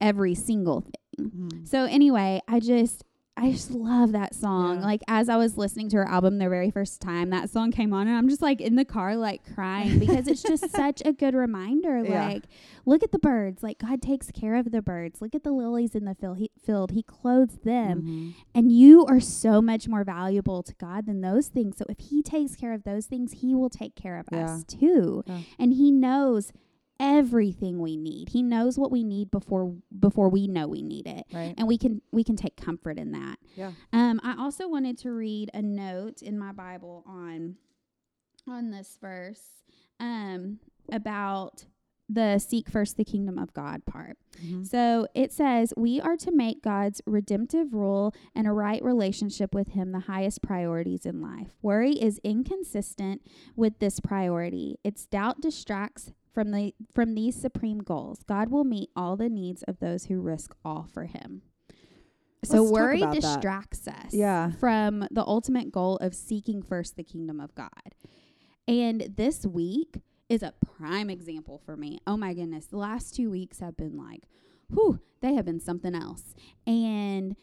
Every 0.00 0.34
single 0.34 0.80
thing. 0.80 1.05
Mm. 1.18 1.66
So 1.68 1.84
anyway, 1.84 2.40
I 2.48 2.60
just 2.60 3.04
I 3.38 3.50
just 3.52 3.70
love 3.70 4.12
that 4.12 4.34
song. 4.34 4.78
Yeah. 4.80 4.86
Like 4.86 5.02
as 5.08 5.28
I 5.28 5.36
was 5.36 5.58
listening 5.58 5.90
to 5.90 5.98
her 5.98 6.08
album 6.08 6.38
the 6.38 6.48
very 6.48 6.70
first 6.70 7.02
time, 7.02 7.28
that 7.30 7.50
song 7.50 7.70
came 7.70 7.92
on 7.92 8.08
and 8.08 8.16
I'm 8.16 8.30
just 8.30 8.40
like 8.40 8.62
in 8.62 8.76
the 8.76 8.84
car 8.86 9.14
like 9.14 9.42
crying 9.54 9.98
because 10.04 10.26
it's 10.26 10.42
just 10.42 10.70
such 10.70 11.02
a 11.04 11.12
good 11.12 11.34
reminder. 11.34 12.02
Yeah. 12.02 12.28
Like 12.28 12.44
look 12.86 13.02
at 13.02 13.12
the 13.12 13.18
birds. 13.18 13.62
Like 13.62 13.76
God 13.78 14.00
takes 14.00 14.30
care 14.30 14.54
of 14.56 14.70
the 14.72 14.80
birds. 14.80 15.20
Look 15.20 15.34
at 15.34 15.44
the 15.44 15.52
lilies 15.52 15.94
in 15.94 16.06
the 16.06 16.14
field. 16.14 16.38
He, 16.38 16.50
field. 16.64 16.92
he 16.92 17.02
clothes 17.02 17.58
them. 17.62 18.02
Mhm. 18.02 18.34
And 18.54 18.72
you 18.72 19.04
are 19.04 19.20
so 19.20 19.60
much 19.60 19.86
more 19.86 20.02
valuable 20.02 20.62
to 20.62 20.74
God 20.76 21.04
than 21.04 21.20
those 21.20 21.48
things. 21.48 21.76
So 21.76 21.84
if 21.90 21.98
he 21.98 22.22
takes 22.22 22.56
care 22.56 22.72
of 22.72 22.84
those 22.84 23.04
things, 23.04 23.32
he 23.42 23.54
will 23.54 23.68
take 23.70 23.94
care 23.94 24.18
of 24.18 24.28
Yeah. 24.32 24.46
us 24.46 24.64
too. 24.64 25.22
And 25.58 25.74
he 25.74 25.90
knows 25.90 26.52
everything 27.00 27.78
we 27.80 27.96
need. 27.96 28.30
He 28.30 28.42
knows 28.42 28.78
what 28.78 28.90
we 28.90 29.04
need 29.04 29.30
before 29.30 29.74
before 29.98 30.28
we 30.28 30.46
know 30.48 30.66
we 30.68 30.82
need 30.82 31.06
it. 31.06 31.24
Right. 31.32 31.54
And 31.56 31.66
we 31.68 31.78
can 31.78 32.00
we 32.12 32.24
can 32.24 32.36
take 32.36 32.56
comfort 32.56 32.98
in 32.98 33.12
that. 33.12 33.36
Yeah. 33.54 33.72
Um 33.92 34.20
I 34.22 34.34
also 34.38 34.68
wanted 34.68 34.98
to 34.98 35.10
read 35.12 35.50
a 35.54 35.62
note 35.62 36.22
in 36.22 36.38
my 36.38 36.52
Bible 36.52 37.04
on 37.06 37.56
on 38.48 38.70
this 38.70 38.98
verse 39.00 39.42
um 40.00 40.58
about 40.92 41.64
the 42.08 42.38
seek 42.38 42.68
first 42.70 42.96
the 42.96 43.04
kingdom 43.04 43.36
of 43.36 43.52
God 43.52 43.84
part. 43.84 44.16
Mhm. 44.40 44.64
So 44.64 45.08
it 45.12 45.32
says, 45.32 45.74
We 45.76 46.00
are 46.00 46.16
to 46.18 46.30
make 46.30 46.62
God's 46.62 47.02
redemptive 47.04 47.74
rule 47.74 48.14
and 48.32 48.46
a 48.46 48.52
right 48.52 48.80
relationship 48.84 49.52
with 49.52 49.70
Him 49.70 49.90
the 49.90 49.98
highest 50.00 50.40
priorities 50.40 51.04
in 51.04 51.20
life. 51.20 51.56
Worry 51.62 51.94
is 51.94 52.20
inconsistent 52.22 53.22
with 53.56 53.80
this 53.80 53.98
priority. 53.98 54.76
Its 54.84 55.04
doubt 55.06 55.40
distracts 55.40 56.12
from 56.36 56.50
the 56.50 56.74
from 56.94 57.14
these 57.14 57.34
supreme 57.34 57.78
goals. 57.78 58.22
God 58.24 58.50
will 58.50 58.62
meet 58.64 58.90
all 58.94 59.16
the 59.16 59.30
needs 59.30 59.62
of 59.62 59.78
those 59.78 60.04
who 60.04 60.20
risk 60.20 60.54
all 60.66 60.86
for 60.92 61.04
Him. 61.06 61.40
So 62.44 62.60
Let's 62.60 62.72
worry 62.72 63.00
about 63.00 63.14
that. 63.14 63.20
distracts 63.22 63.88
us 63.88 64.12
Yeah. 64.12 64.50
from 64.50 65.08
the 65.10 65.24
ultimate 65.26 65.72
goal 65.72 65.96
of 65.96 66.14
seeking 66.14 66.62
first 66.62 66.96
the 66.96 67.02
kingdom 67.02 67.40
of 67.40 67.54
God. 67.54 67.94
And 68.68 69.14
this 69.16 69.46
week 69.46 70.02
is 70.28 70.42
a 70.42 70.52
prime 70.76 71.08
example 71.08 71.58
for 71.64 71.74
me. 71.74 72.00
Oh 72.06 72.18
my 72.18 72.34
goodness. 72.34 72.66
The 72.66 72.76
last 72.76 73.14
two 73.14 73.30
weeks 73.30 73.60
have 73.60 73.74
been 73.78 73.96
like, 73.96 74.24
whew, 74.70 75.00
they 75.22 75.32
have 75.36 75.46
been 75.46 75.58
something 75.60 75.94
else. 75.94 76.34
And 76.66 77.34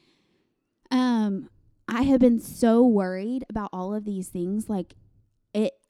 um 0.92 1.50
I 1.88 2.04
have 2.04 2.20
been 2.22 2.40
so 2.40 2.86
worried 2.86 3.44
about 3.50 3.70
all 3.74 3.96
of 3.96 4.06
these 4.06 4.28
things. 4.28 4.70
Like 4.70 4.94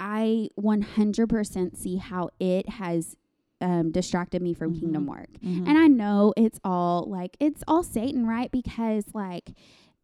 I 0.06 0.50
100% 0.60 1.78
see 1.78 1.96
how 1.98 2.30
it 2.40 2.68
has 2.70 3.16
um, 3.62 3.92
distracted 3.92 4.42
me 4.42 4.54
from 4.54 4.74
Mhm. 4.74 4.80
kingdom 4.82 5.06
work. 5.08 5.30
Mhm. 5.42 5.66
And 5.70 5.78
I 5.78 5.88
know 5.88 6.34
it's 6.36 6.60
all 6.66 7.06
like 7.10 7.38
it's 7.40 7.64
all 7.66 7.82
Satan, 7.82 8.28
right? 8.28 8.52
Because 8.52 9.06
like 9.14 9.54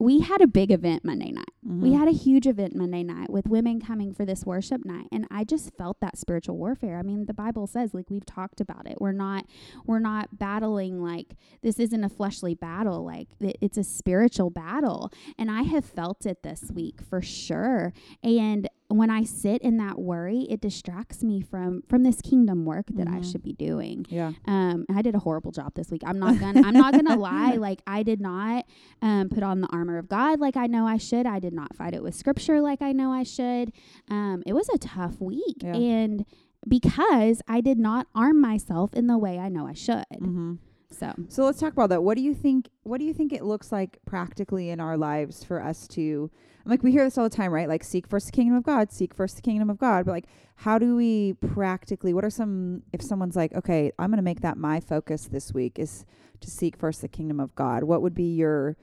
we 0.01 0.21
had 0.21 0.39
a 0.39 0.47
big 0.47 0.71
event 0.71 1.03
Monday 1.03 1.29
night. 1.33 1.49
We 1.61 1.89
Mhm. 1.89 1.97
had 1.97 2.07
a 2.07 2.11
huge 2.11 2.47
event 2.47 2.73
Monday 2.73 3.03
night 3.03 3.29
with 3.29 3.49
women 3.49 3.81
coming 3.81 4.13
for 4.13 4.23
this 4.23 4.45
worship 4.45 4.85
night 4.85 5.07
and 5.11 5.27
I 5.29 5.43
just 5.43 5.73
felt 5.75 5.99
that 5.99 6.17
spiritual 6.17 6.55
warfare. 6.55 6.97
I 6.99 7.01
mean, 7.01 7.25
the 7.25 7.33
Bible 7.33 7.67
says 7.67 7.93
like 7.93 8.09
we've 8.09 8.25
talked 8.25 8.61
about 8.61 8.87
it. 8.89 9.01
We're 9.01 9.11
not 9.11 9.45
we're 9.85 9.99
not 9.99 10.39
battling 10.39 11.01
like 11.03 11.35
this 11.61 11.79
isn't 11.81 12.01
a 12.05 12.07
fleshly 12.07 12.53
battle. 12.55 13.03
Like 13.03 13.27
it, 13.41 13.57
it's 13.59 13.77
a 13.77 13.83
spiritual 13.83 14.51
battle. 14.51 15.11
And 15.37 15.51
I 15.51 15.63
have 15.63 15.83
felt 15.83 16.25
it 16.25 16.43
this 16.43 16.71
week 16.73 17.01
for 17.01 17.21
sure. 17.21 17.91
And 18.23 18.69
when 18.89 19.09
I 19.11 19.23
sit 19.23 19.61
in 19.61 19.77
that 19.77 19.99
worry, 19.99 20.47
it 20.49 20.61
distracts 20.61 21.23
me 21.23 21.41
from 21.41 21.83
from 21.87 22.03
this 22.03 22.21
kingdom 22.21 22.65
work 22.65 22.87
that 22.95 23.07
I 23.07 23.19
Mhm. 23.19 23.31
should 23.31 23.43
be 23.43 23.53
doing. 23.53 24.05
yeah. 24.09 24.33
Um, 24.45 24.85
I 24.93 25.01
did 25.03 25.13
a 25.15 25.19
horrible 25.19 25.51
job 25.51 25.73
this 25.75 25.91
week. 25.91 26.01
I'm 26.05 26.17
not 26.19 26.39
gonna. 26.39 26.61
I'm 26.65 26.73
not 26.73 26.93
gonna 26.93 27.15
lie. 27.15 27.55
Like 27.69 27.81
I 27.85 28.03
did 28.03 28.19
not 28.19 28.65
um, 29.01 29.29
put 29.29 29.43
on 29.43 29.61
the 29.61 29.67
armor 29.67 29.97
of 29.97 30.07
God 30.09 30.39
like 30.39 30.57
I 30.57 30.67
know 30.67 30.87
I 30.87 30.97
should. 30.97 31.25
I 31.27 31.39
did 31.39 31.53
not 31.53 31.75
fight 31.75 31.93
it 31.93 32.01
with 32.01 32.15
Scripture 32.15 32.61
like 32.61 32.81
I 32.81 32.91
know 32.91 33.11
I 33.11 33.23
should. 33.23 33.71
Um, 34.09 34.41
it 34.45 34.53
was 34.53 34.67
a 34.69 34.77
tough 34.77 35.19
week, 35.21 35.61
Yeah. 35.61 35.75
and 35.75 36.25
because 36.67 37.41
I 37.47 37.61
did 37.61 37.79
not 37.79 38.07
arm 38.15 38.41
myself 38.41 38.93
in 38.93 39.07
the 39.07 39.17
way 39.17 39.39
I 39.39 39.49
know 39.49 39.65
I 39.67 39.73
should. 39.73 40.03
Mhm. 40.19 40.57
So 40.91 41.13
So 41.27 41.43
let's 41.45 41.59
talk 41.59 41.73
about 41.73 41.89
that. 41.89 42.03
What 42.03 42.17
do 42.17 42.23
you 42.23 42.33
think? 42.33 42.69
What 42.83 42.99
do 42.99 43.05
you 43.05 43.13
think 43.13 43.31
it 43.31 43.43
looks 43.43 43.71
like 43.71 43.99
practically 44.05 44.69
in 44.69 44.79
our 44.79 44.97
lives 44.97 45.43
for 45.43 45.63
us 45.63 45.87
to? 45.89 46.31
I'm 46.65 46.71
like 46.71 46.83
we 46.83 46.91
hear 46.91 47.03
this 47.03 47.17
all 47.17 47.23
the 47.23 47.35
time, 47.35 47.51
right? 47.51 47.69
Like 47.69 47.83
seek 47.83 48.07
first 48.07 48.27
the 48.27 48.31
kingdom 48.31 48.55
of 48.57 48.63
God, 48.63 48.91
seek 48.91 49.13
first 49.13 49.35
the 49.35 49.41
kingdom 49.41 49.69
of 49.69 49.77
God. 49.77 50.05
But 50.05 50.11
like, 50.11 50.25
how 50.55 50.79
do 50.79 50.95
we 50.95 51.33
practically? 51.33 52.13
What 52.13 52.25
are 52.25 52.29
some? 52.29 52.83
If 52.91 53.01
someone's 53.01 53.35
like, 53.35 53.53
okay, 53.53 53.91
I'm 53.99 54.09
going 54.09 54.17
to 54.17 54.23
make 54.23 54.41
that 54.41 54.57
my 54.57 54.79
focus 54.79 55.27
this 55.27 55.53
week 55.53 55.77
is 55.77 56.05
to 56.41 56.49
seek 56.49 56.75
first 56.77 57.01
the 57.01 57.07
kingdom 57.07 57.39
of 57.39 57.53
God. 57.55 57.83
What 57.83 58.01
would 58.01 58.15
be 58.15 58.35
your 58.35 58.75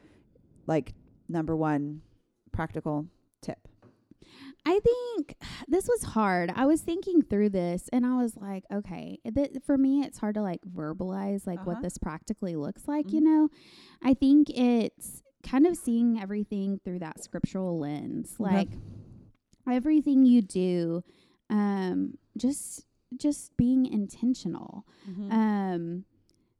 like 0.66 0.94
number 1.28 1.56
one 1.56 2.02
practical 2.52 3.06
tip? 3.42 3.68
I 4.66 4.80
think 4.80 5.36
this 5.68 5.86
was 5.88 6.02
hard. 6.02 6.52
I 6.54 6.66
was 6.66 6.80
thinking 6.82 7.22
through 7.22 7.50
this 7.50 7.88
and 7.92 8.04
I 8.04 8.16
was 8.20 8.36
like, 8.36 8.64
okay, 8.72 9.18
th- 9.34 9.52
for 9.64 9.78
me, 9.78 10.02
it's 10.02 10.18
hard 10.18 10.34
to 10.34 10.42
like 10.42 10.60
verbalize 10.62 11.46
like 11.46 11.60
Uh-huh. 11.60 11.70
what 11.72 11.82
this 11.82 11.96
practically 11.98 12.56
looks 12.56 12.86
like, 12.88 13.06
Mhm. 13.06 13.12
you 13.12 13.20
know? 13.22 13.48
I 14.02 14.12
think 14.14 14.50
it's 14.50 15.22
kind 15.42 15.66
of 15.66 15.76
seeing 15.76 16.20
everything 16.20 16.80
through 16.84 16.98
that 16.98 17.22
scriptural 17.22 17.78
lens. 17.78 18.34
Okay. 18.40 18.52
Like 18.54 18.68
everything 19.70 20.24
you 20.26 20.42
do, 20.42 21.02
um, 21.50 22.18
just, 22.36 22.84
just 23.16 23.56
being 23.56 23.86
intentional 23.86 24.84
Mm-hmm. 25.08 25.30
um 25.32 26.04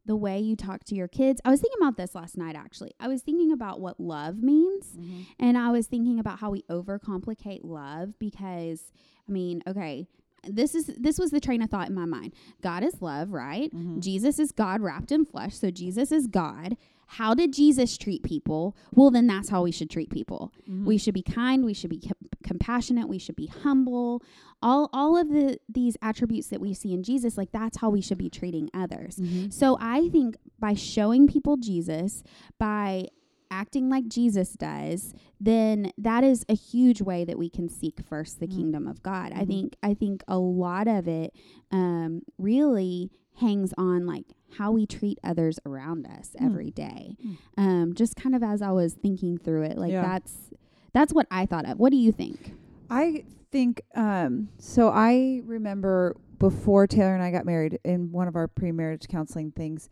the 0.07 0.16
way 0.16 0.38
you 0.38 0.57
talk 0.57 0.85
to 0.85 0.95
your 0.95 1.09
kids. 1.09 1.40
I 1.45 1.51
was 1.51 1.61
thinking 1.61 1.79
about 1.83 1.97
this 1.97 2.14
last 2.14 2.37
night 2.38 2.55
actually. 2.57 2.92
I 3.01 3.09
was 3.09 3.23
thinking 3.23 3.53
about 3.53 3.81
what 3.81 3.99
love 4.01 4.42
means 4.42 4.87
Mm-hmm. 4.97 5.23
and 5.40 5.59
I 5.59 5.71
was 5.73 5.87
thinking 5.88 6.19
about 6.19 6.38
how 6.38 6.51
we 6.51 6.62
overcomplicate 6.71 7.61
love 7.64 8.19
because 8.19 8.92
I 9.29 9.33
mean, 9.33 9.62
okay, 9.66 10.07
this 10.49 10.75
is 10.77 10.87
this 10.99 11.19
was 11.19 11.31
the 11.33 11.40
train 11.40 11.61
of 11.62 11.71
thought 11.71 11.88
in 11.88 11.95
my 11.95 12.05
mind. 12.05 12.33
God 12.62 12.85
is 12.85 13.03
love, 13.03 13.33
right? 13.33 13.73
Mhm. 13.75 14.01
Jesus 14.01 14.38
is 14.38 14.53
God 14.53 14.81
wrapped 14.81 15.11
in 15.11 15.25
flesh, 15.25 15.57
so 15.57 15.71
Jesus 15.71 16.12
is 16.12 16.27
God. 16.29 16.77
How 17.07 17.35
did 17.35 17.53
Jesus 17.53 17.97
treat 17.97 18.23
people? 18.23 18.77
Well, 18.92 19.11
then 19.11 19.27
that's 19.27 19.49
how 19.49 19.62
we 19.62 19.71
should 19.73 19.90
treat 19.90 20.11
people. 20.11 20.53
Mm-hmm. 20.69 20.85
We 20.87 20.99
should 20.99 21.14
be 21.14 21.23
kind, 21.23 21.64
we 21.64 21.73
should 21.75 21.90
be 21.90 22.01
com- 22.01 22.29
compassionate, 22.42 23.09
we 23.09 23.19
should 23.19 23.37
be 23.37 23.47
humble. 23.47 24.23
All 24.62 24.90
all 24.92 25.16
of 25.16 25.29
the 25.29 25.59
these 25.69 25.97
attributes 26.03 26.49
that 26.49 26.61
we 26.61 26.75
see 26.75 26.92
in 26.92 27.03
Jesus, 27.03 27.37
like 27.38 27.53
that's 27.53 27.79
how 27.79 27.90
we 27.90 28.01
should 28.01 28.19
be 28.19 28.29
treating 28.31 28.69
others. 28.75 29.16
Mhm. 29.16 29.53
So 29.53 29.77
I 29.81 30.09
think 30.09 30.37
by 30.59 30.75
showing 30.75 31.27
people 31.29 31.57
Jesus, 31.57 32.23
by 32.59 33.07
acting 33.51 33.88
like 33.88 34.09
Jesus 34.09 34.55
does, 34.55 35.14
then 35.40 35.92
that 35.97 36.25
is 36.25 36.45
a 36.49 36.55
huge 36.57 37.01
way 37.01 37.25
that 37.25 37.38
we 37.38 37.49
can 37.49 37.69
seek 37.69 38.01
first 38.01 38.40
the 38.40 38.49
Mm. 38.49 38.57
kingdom 38.57 38.87
of 38.88 39.03
God. 39.05 39.31
I 39.33 39.45
Mhm. 39.45 39.47
think 39.47 39.77
I 39.83 39.95
think 39.95 40.25
a 40.27 40.38
lot 40.38 40.88
of 40.88 41.07
it 41.07 41.33
um, 41.71 42.23
really 42.38 43.11
hangs 43.35 43.73
on 43.79 44.07
like 44.07 44.35
how 44.59 44.73
we 44.73 44.87
treat 44.87 45.19
others 45.25 45.59
around 45.66 46.07
us 46.07 46.31
Mm. 46.40 46.47
every 46.47 46.71
day. 46.71 47.16
Mm. 47.25 47.37
Um, 47.57 47.95
just 47.95 48.16
kind 48.16 48.35
of 48.35 48.42
as 48.42 48.62
I 48.62 48.71
was 48.73 48.95
thinking 48.95 49.38
through 49.38 49.62
it, 49.62 49.79
like 49.79 49.92
Yeah. 49.92 50.03
that's 50.03 50.51
that's 50.92 51.12
what 51.12 51.27
I 51.31 51.45
thought 51.47 51.69
of. 51.69 51.79
What 51.79 51.90
do 51.90 51.97
you 51.97 52.12
think? 52.12 52.55
I 52.90 53.25
think 53.51 53.83
um 53.95 54.49
so 54.59 54.88
I 54.88 55.42
remember 55.45 56.16
before 56.38 56.87
Taylor 56.87 57.14
and 57.14 57.23
I 57.23 57.31
got 57.31 57.45
married 57.47 57.79
in 57.85 58.12
one 58.12 58.29
of 58.29 58.37
our 58.37 58.49
pre-marriage 58.49 59.07
counseling 59.09 59.51
things 59.53 59.88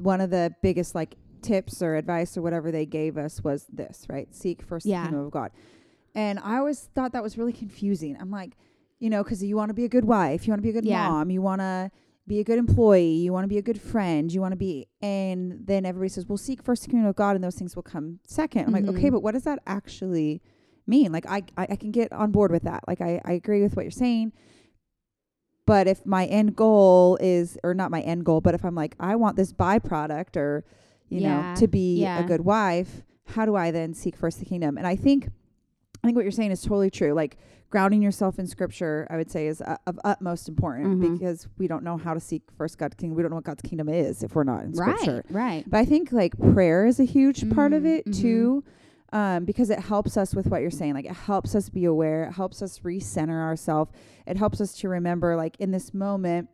one 0.00 0.20
of 0.20 0.30
the 0.30 0.54
biggest 0.62 0.94
like 0.94 1.16
tips 1.40 1.82
or 1.82 1.94
advice 1.96 2.36
or 2.36 2.42
whatever 2.42 2.70
they 2.70 2.84
gave 2.84 3.16
us 3.16 3.42
was 3.42 3.64
this, 3.72 4.06
right? 4.08 4.32
Seek 4.34 4.60
first 4.62 4.84
Yeah. 4.86 5.02
the 5.02 5.08
kingdom 5.08 5.26
of 5.26 5.32
God. 5.32 5.50
And 6.14 6.38
I 6.40 6.58
always 6.58 6.80
thought 6.94 7.12
that 7.12 7.22
was 7.22 7.38
really 7.38 7.52
confusing. 7.52 8.16
I'm 8.20 8.30
like, 8.30 8.56
you 8.98 9.08
know, 9.08 9.22
cuz 9.24 9.42
you 9.42 9.56
want 9.56 9.70
to 9.70 9.74
be 9.74 9.84
a 9.84 9.88
good 9.88 10.04
wife, 10.04 10.46
you 10.46 10.50
want 10.52 10.58
to 10.58 10.62
be 10.62 10.70
a 10.70 10.72
good 10.72 10.84
Yeah. 10.84 11.08
mom, 11.08 11.30
you 11.30 11.40
want 11.40 11.60
to 11.60 11.90
be 12.28 12.40
a 12.40 12.44
good 12.44 12.58
employee, 12.58 13.14
you 13.14 13.32
want 13.32 13.44
to 13.44 13.48
be 13.48 13.58
a 13.58 13.62
good 13.62 13.80
friend, 13.80 14.32
you 14.32 14.40
want 14.40 14.52
to 14.52 14.56
be, 14.56 14.86
and 15.00 15.66
then 15.66 15.84
everybody 15.86 16.08
says, 16.10 16.26
well, 16.26 16.36
seek 16.36 16.62
first 16.62 16.82
the 16.82 16.88
kingdom 16.90 17.06
of 17.08 17.16
God 17.16 17.34
and 17.34 17.42
those 17.42 17.56
things 17.56 17.74
will 17.74 17.82
come 17.82 18.20
2nd 18.28 18.66
I'm 18.66 18.72
like, 18.72 18.84
Mhm. 18.84 18.90
okay, 18.96 19.10
but 19.10 19.22
what 19.22 19.32
does 19.32 19.44
that 19.44 19.58
actually 19.66 20.40
mean? 20.86 21.10
Like, 21.12 21.26
I, 21.26 21.42
I, 21.56 21.66
I 21.70 21.76
can 21.76 21.90
get 21.90 22.12
on 22.12 22.30
board 22.30 22.50
with 22.50 22.62
that. 22.64 22.84
Like, 22.86 23.00
I, 23.00 23.20
I 23.24 23.32
agree 23.32 23.62
with 23.62 23.74
what 23.76 23.82
you're 23.84 23.90
saying. 23.90 24.32
But 25.66 25.86
if 25.86 26.06
my 26.06 26.24
end 26.26 26.56
goal 26.56 27.18
is, 27.20 27.58
or 27.62 27.74
not 27.74 27.90
my 27.90 28.00
end 28.00 28.24
goal, 28.24 28.40
but 28.40 28.54
if 28.54 28.64
I'm 28.64 28.74
like, 28.74 28.94
I 28.98 29.16
want 29.16 29.36
this 29.36 29.52
byproduct 29.52 30.36
or, 30.36 30.64
you 31.10 31.20
Yeah, 31.20 31.42
know, 31.52 31.54
to 31.60 31.68
be 31.68 32.02
yeah. 32.02 32.20
a 32.20 32.22
good 32.26 32.40
wife, 32.42 33.02
how 33.26 33.44
do 33.44 33.54
I 33.54 33.70
then 33.70 33.92
seek 33.92 34.16
first 34.16 34.38
the 34.38 34.46
kingdom? 34.46 34.78
And 34.78 34.86
I 34.86 34.96
think, 34.96 35.28
I 36.02 36.06
think 36.06 36.16
what 36.16 36.24
you're 36.24 36.32
saying 36.32 36.50
is 36.52 36.62
totally 36.62 36.90
true. 36.90 37.12
Like 37.12 37.36
grounding 37.70 38.00
yourself 38.02 38.38
in 38.38 38.46
scripture, 38.46 39.06
I 39.10 39.16
would 39.16 39.30
say 39.30 39.46
is 39.46 39.60
uh, 39.60 39.76
of 39.86 39.98
utmost 40.04 40.48
important 40.48 41.00
Mhm. 41.02 41.18
because 41.18 41.48
we 41.58 41.66
don't 41.68 41.82
know 41.84 41.96
how 41.98 42.14
to 42.14 42.20
seek 42.20 42.42
first 42.56 42.78
God's 42.78 42.94
kingdom. 42.94 43.16
We 43.16 43.22
don't 43.22 43.30
know 43.30 43.36
what 43.36 43.44
God's 43.44 43.62
kingdom 43.62 43.88
is 43.88 44.22
if 44.22 44.34
we're 44.34 44.44
not 44.44 44.64
in 44.64 44.74
scripture. 44.74 45.24
Right, 45.28 45.42
right. 45.42 45.64
But 45.68 45.78
I 45.78 45.84
think 45.84 46.10
like 46.12 46.38
prayer 46.54 46.86
is 46.86 46.98
a 47.00 47.04
huge 47.04 47.50
part 47.50 47.72
of 47.72 47.82
Mm, 47.82 47.98
it 47.98 48.06
mhm. 48.06 48.20
too. 48.20 48.64
Um, 49.10 49.46
because 49.46 49.70
it 49.70 49.78
helps 49.78 50.16
us 50.18 50.34
with 50.34 50.48
what 50.48 50.60
you're 50.60 50.70
saying. 50.70 50.92
Like 50.94 51.06
it 51.06 51.12
helps 51.12 51.54
us 51.54 51.68
be 51.70 51.84
aware. 51.86 52.24
It 52.24 52.32
helps 52.32 52.60
us 52.62 52.78
recenter 52.80 53.40
ourselves. 53.42 53.90
It 54.26 54.36
helps 54.36 54.60
us 54.60 54.74
to 54.80 54.88
remember, 54.90 55.34
like 55.34 55.56
in 55.58 55.70
this 55.70 55.92
moment 55.94 56.48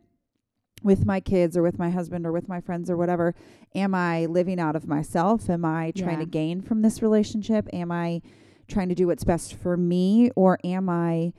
with 0.83 1.05
my 1.05 1.19
kids 1.19 1.57
or 1.57 1.63
with 1.63 1.77
my 1.79 1.89
husband 1.89 2.25
or 2.25 2.31
with 2.31 2.47
my 2.47 2.61
friends 2.61 2.89
or 2.89 2.95
whatever, 2.97 3.33
am 3.73 3.93
I 3.95 4.25
living 4.27 4.59
out 4.59 4.75
of 4.75 4.87
myself? 4.87 5.49
Am 5.49 5.65
I 5.65 5.91
trying 5.91 6.19
to 6.19 6.25
gain 6.25 6.61
from 6.61 6.81
this 6.81 7.01
relationship? 7.01 7.67
Am 7.73 7.91
I 7.91 8.21
trying 8.67 8.89
to 8.89 8.95
do 8.95 9.07
what's 9.07 9.23
best 9.23 9.55
for 9.55 9.77
me? 9.77 10.31
Or 10.35 10.57
am 10.63 10.89
I 10.89 11.33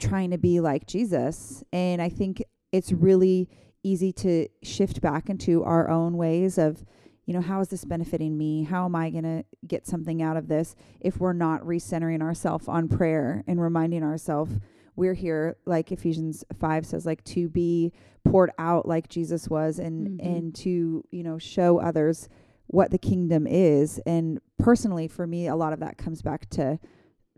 trying 0.00 0.30
to 0.30 0.38
be 0.38 0.60
like 0.60 0.86
Jesus? 0.86 1.62
And 1.72 2.00
I 2.00 2.08
think 2.08 2.42
it's 2.72 2.92
really 2.92 3.48
easy 3.82 4.12
to 4.12 4.48
shift 4.62 5.00
back 5.00 5.28
into 5.28 5.62
our 5.64 5.88
own 5.88 6.16
ways 6.16 6.58
of 6.58 6.84
you 7.28 7.34
know, 7.34 7.40
how 7.40 7.58
is 7.60 7.66
this 7.66 7.84
benefiting 7.84 8.38
me? 8.38 8.62
How 8.62 8.84
am 8.84 8.94
I 8.94 9.10
going 9.10 9.24
to 9.24 9.44
get 9.66 9.84
something 9.84 10.22
out 10.22 10.36
of 10.36 10.46
this 10.46 10.76
if 11.00 11.18
we're 11.18 11.32
not 11.32 11.60
recentering 11.62 12.22
ourselves 12.22 12.68
on 12.68 12.86
prayer 12.86 13.42
and 13.48 13.60
reminding 13.60 14.04
ourselves 14.04 14.52
we're 14.94 15.12
here, 15.14 15.56
like 15.66 15.90
Ephesians 15.90 16.44
5 16.60 16.86
says, 16.86 17.04
like 17.04 17.24
to 17.24 17.48
be 17.48 17.92
poured 18.24 18.52
out 18.60 18.86
like 18.86 19.08
Jesus 19.08 19.48
was 19.48 19.80
and, 19.80 20.20
Mhm. 20.20 20.24
and 20.36 20.54
to, 20.54 21.04
you 21.10 21.22
know, 21.24 21.36
show 21.36 21.78
others 21.80 22.28
what 22.68 22.92
the 22.92 22.98
kingdom 22.98 23.44
is. 23.48 23.98
And 24.06 24.40
personally, 24.58 25.08
for 25.08 25.26
me, 25.26 25.46
a 25.48 25.56
lot 25.56 25.72
of 25.72 25.80
that 25.80 25.98
comes 25.98 26.22
back 26.22 26.48
to 26.50 26.78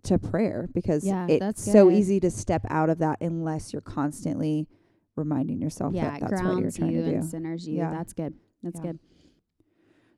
to 0.05 0.19
prayer 0.19 0.69
because 0.73 1.05
Yeah, 1.05 1.27
it's 1.29 1.63
so 1.63 1.91
easy 1.91 2.21
to 2.21 2.31
step 2.31 2.65
out 2.71 2.89
of 2.89 2.99
that 2.99 3.21
unless 3.21 3.73
you're 3.73 3.83
constantly 3.83 4.69
reminding 5.17 5.61
yourself 5.61 5.93
yeah, 5.93 6.11
that 6.11 6.21
that's 6.31 6.43
what 6.43 6.59
you're 6.61 6.71
trying 6.71 6.93
you 6.93 7.03
to 7.03 7.11
do. 7.11 7.15
and 7.17 7.25
centers 7.25 7.67
you. 7.67 7.79
Yeah. 7.79 7.91
That's 7.91 8.13
good. 8.13 8.35
That's 8.63 8.79
Yeah. 8.79 8.93
good. 8.93 8.99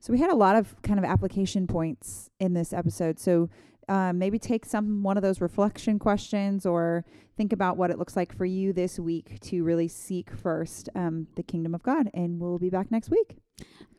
So 0.01 0.13
we 0.13 0.19
had 0.19 0.31
a 0.31 0.35
lot 0.35 0.57
of 0.57 0.81
kind 0.83 0.99
of 0.99 1.05
application 1.05 1.67
points 1.67 2.29
in 2.39 2.53
this 2.53 2.73
episode. 2.75 3.19
So 3.19 3.49
um, 3.91 4.19
maybe 4.19 4.39
take 4.39 4.65
some 4.65 5.03
one 5.03 5.17
of 5.17 5.23
those 5.25 5.41
reflection 5.41 5.99
questions 5.99 6.65
or 6.65 7.05
think 7.37 7.53
about 7.53 7.77
what 7.77 7.91
it 7.91 7.99
looks 7.99 8.15
like 8.15 8.35
for 8.35 8.45
you 8.45 8.73
this 8.73 9.01
week 9.01 9.41
to 9.41 9.65
really 9.65 9.89
seek 9.89 10.31
first 10.31 10.89
um, 10.95 11.27
the 11.35 11.43
kingdom 11.43 11.75
of 11.75 11.83
God. 11.83 12.09
And 12.15 12.39
we'll 12.39 12.59
be 12.59 12.71
back 12.71 12.93
next 12.93 13.11
week. 13.11 13.39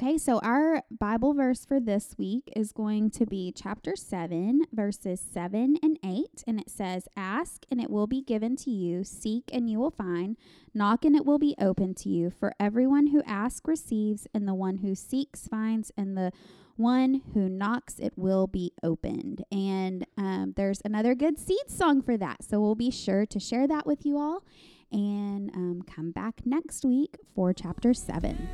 Okay, 0.01 0.17
so 0.17 0.39
our 0.39 0.81
Bible 0.89 1.33
verse 1.33 1.65
for 1.65 1.79
this 1.79 2.15
week 2.17 2.51
is 2.55 2.71
going 2.71 3.11
to 3.11 3.25
be 3.25 3.53
chapter 3.55 3.95
7, 3.95 4.61
verses 4.71 5.21
7 5.31 5.77
and 5.83 5.99
8. 6.03 6.43
And 6.47 6.59
it 6.59 6.69
says, 6.69 7.07
Ask 7.17 7.65
and 7.69 7.81
it 7.81 7.89
will 7.89 8.07
be 8.07 8.21
given 8.21 8.55
to 8.57 8.71
you, 8.71 9.03
seek 9.03 9.49
and 9.51 9.69
you 9.69 9.77
will 9.77 9.91
find, 9.91 10.37
knock 10.73 11.03
and 11.03 11.15
it 11.15 11.25
will 11.25 11.37
be 11.37 11.53
open 11.59 11.93
to 11.95 12.09
you. 12.09 12.31
For 12.31 12.53
everyone 12.59 13.07
who 13.07 13.21
asks 13.27 13.67
receives, 13.67 14.25
and 14.33 14.47
the 14.47 14.55
one 14.55 14.77
who 14.77 14.95
seeks 14.95 15.47
finds, 15.47 15.91
and 15.97 16.17
the 16.17 16.31
one 16.77 17.21
who 17.33 17.49
knocks 17.49 17.99
it 17.99 18.13
will 18.15 18.47
be 18.47 18.73
opened. 18.83 19.43
And 19.51 20.05
um, 20.17 20.53
there's 20.55 20.81
another 20.85 21.15
good 21.15 21.39
seed 21.39 21.69
song 21.69 22.01
for 22.01 22.17
that. 22.17 22.43
So 22.43 22.59
we'll 22.59 22.75
be 22.75 22.91
sure 22.91 23.25
to 23.25 23.39
share 23.39 23.67
that 23.67 23.85
with 23.85 24.05
you 24.05 24.17
all 24.17 24.43
and 24.91 25.49
um, 25.55 25.83
come 25.83 26.11
back 26.11 26.41
next 26.45 26.83
week 26.83 27.15
for 27.33 27.53
chapter 27.53 27.93
7. 27.93 28.49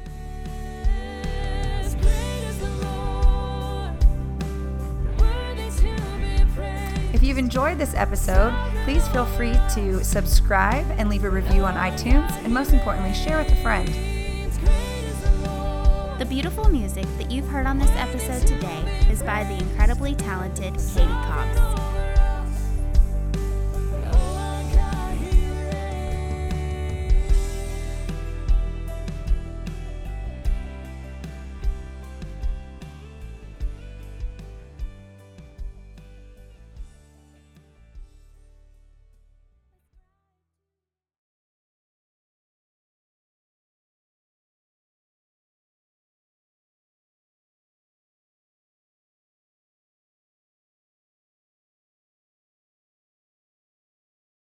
As 1.80 1.96
great 1.96 2.06
as 2.06 2.60
the 2.60 2.70
Lord, 2.86 4.06
worthy 5.20 5.70
to 5.78 5.84
be 6.20 6.54
praised. 6.56 7.16
If 7.16 7.24
you've 7.24 7.38
enjoyed 7.38 7.78
this 7.78 7.94
episode, 7.96 8.54
please 8.84 9.08
feel 9.10 9.26
free 9.26 9.54
to 9.74 10.04
subscribe 10.04 10.86
and 10.98 11.10
leave 11.10 11.24
a 11.24 11.30
review 11.30 11.64
on 11.64 11.74
iTunes, 11.74 12.32
and 12.44 12.54
most 12.54 12.74
importantly, 12.74 13.14
share 13.14 13.38
with 13.38 13.52
a 13.52 13.62
friend. 13.62 14.17
Beautiful 16.30 16.68
music 16.70 17.06
that 17.18 17.32
you've 17.32 17.48
heard 17.48 17.66
on 17.66 17.78
this 17.80 17.90
episode 17.92 18.46
today 18.46 19.08
is 19.10 19.24
by 19.24 19.46
the 19.46 19.54
incredibly 19.54 20.14
talented 20.14 20.74
Katie 20.74 21.08
Cobbs. 21.08 21.97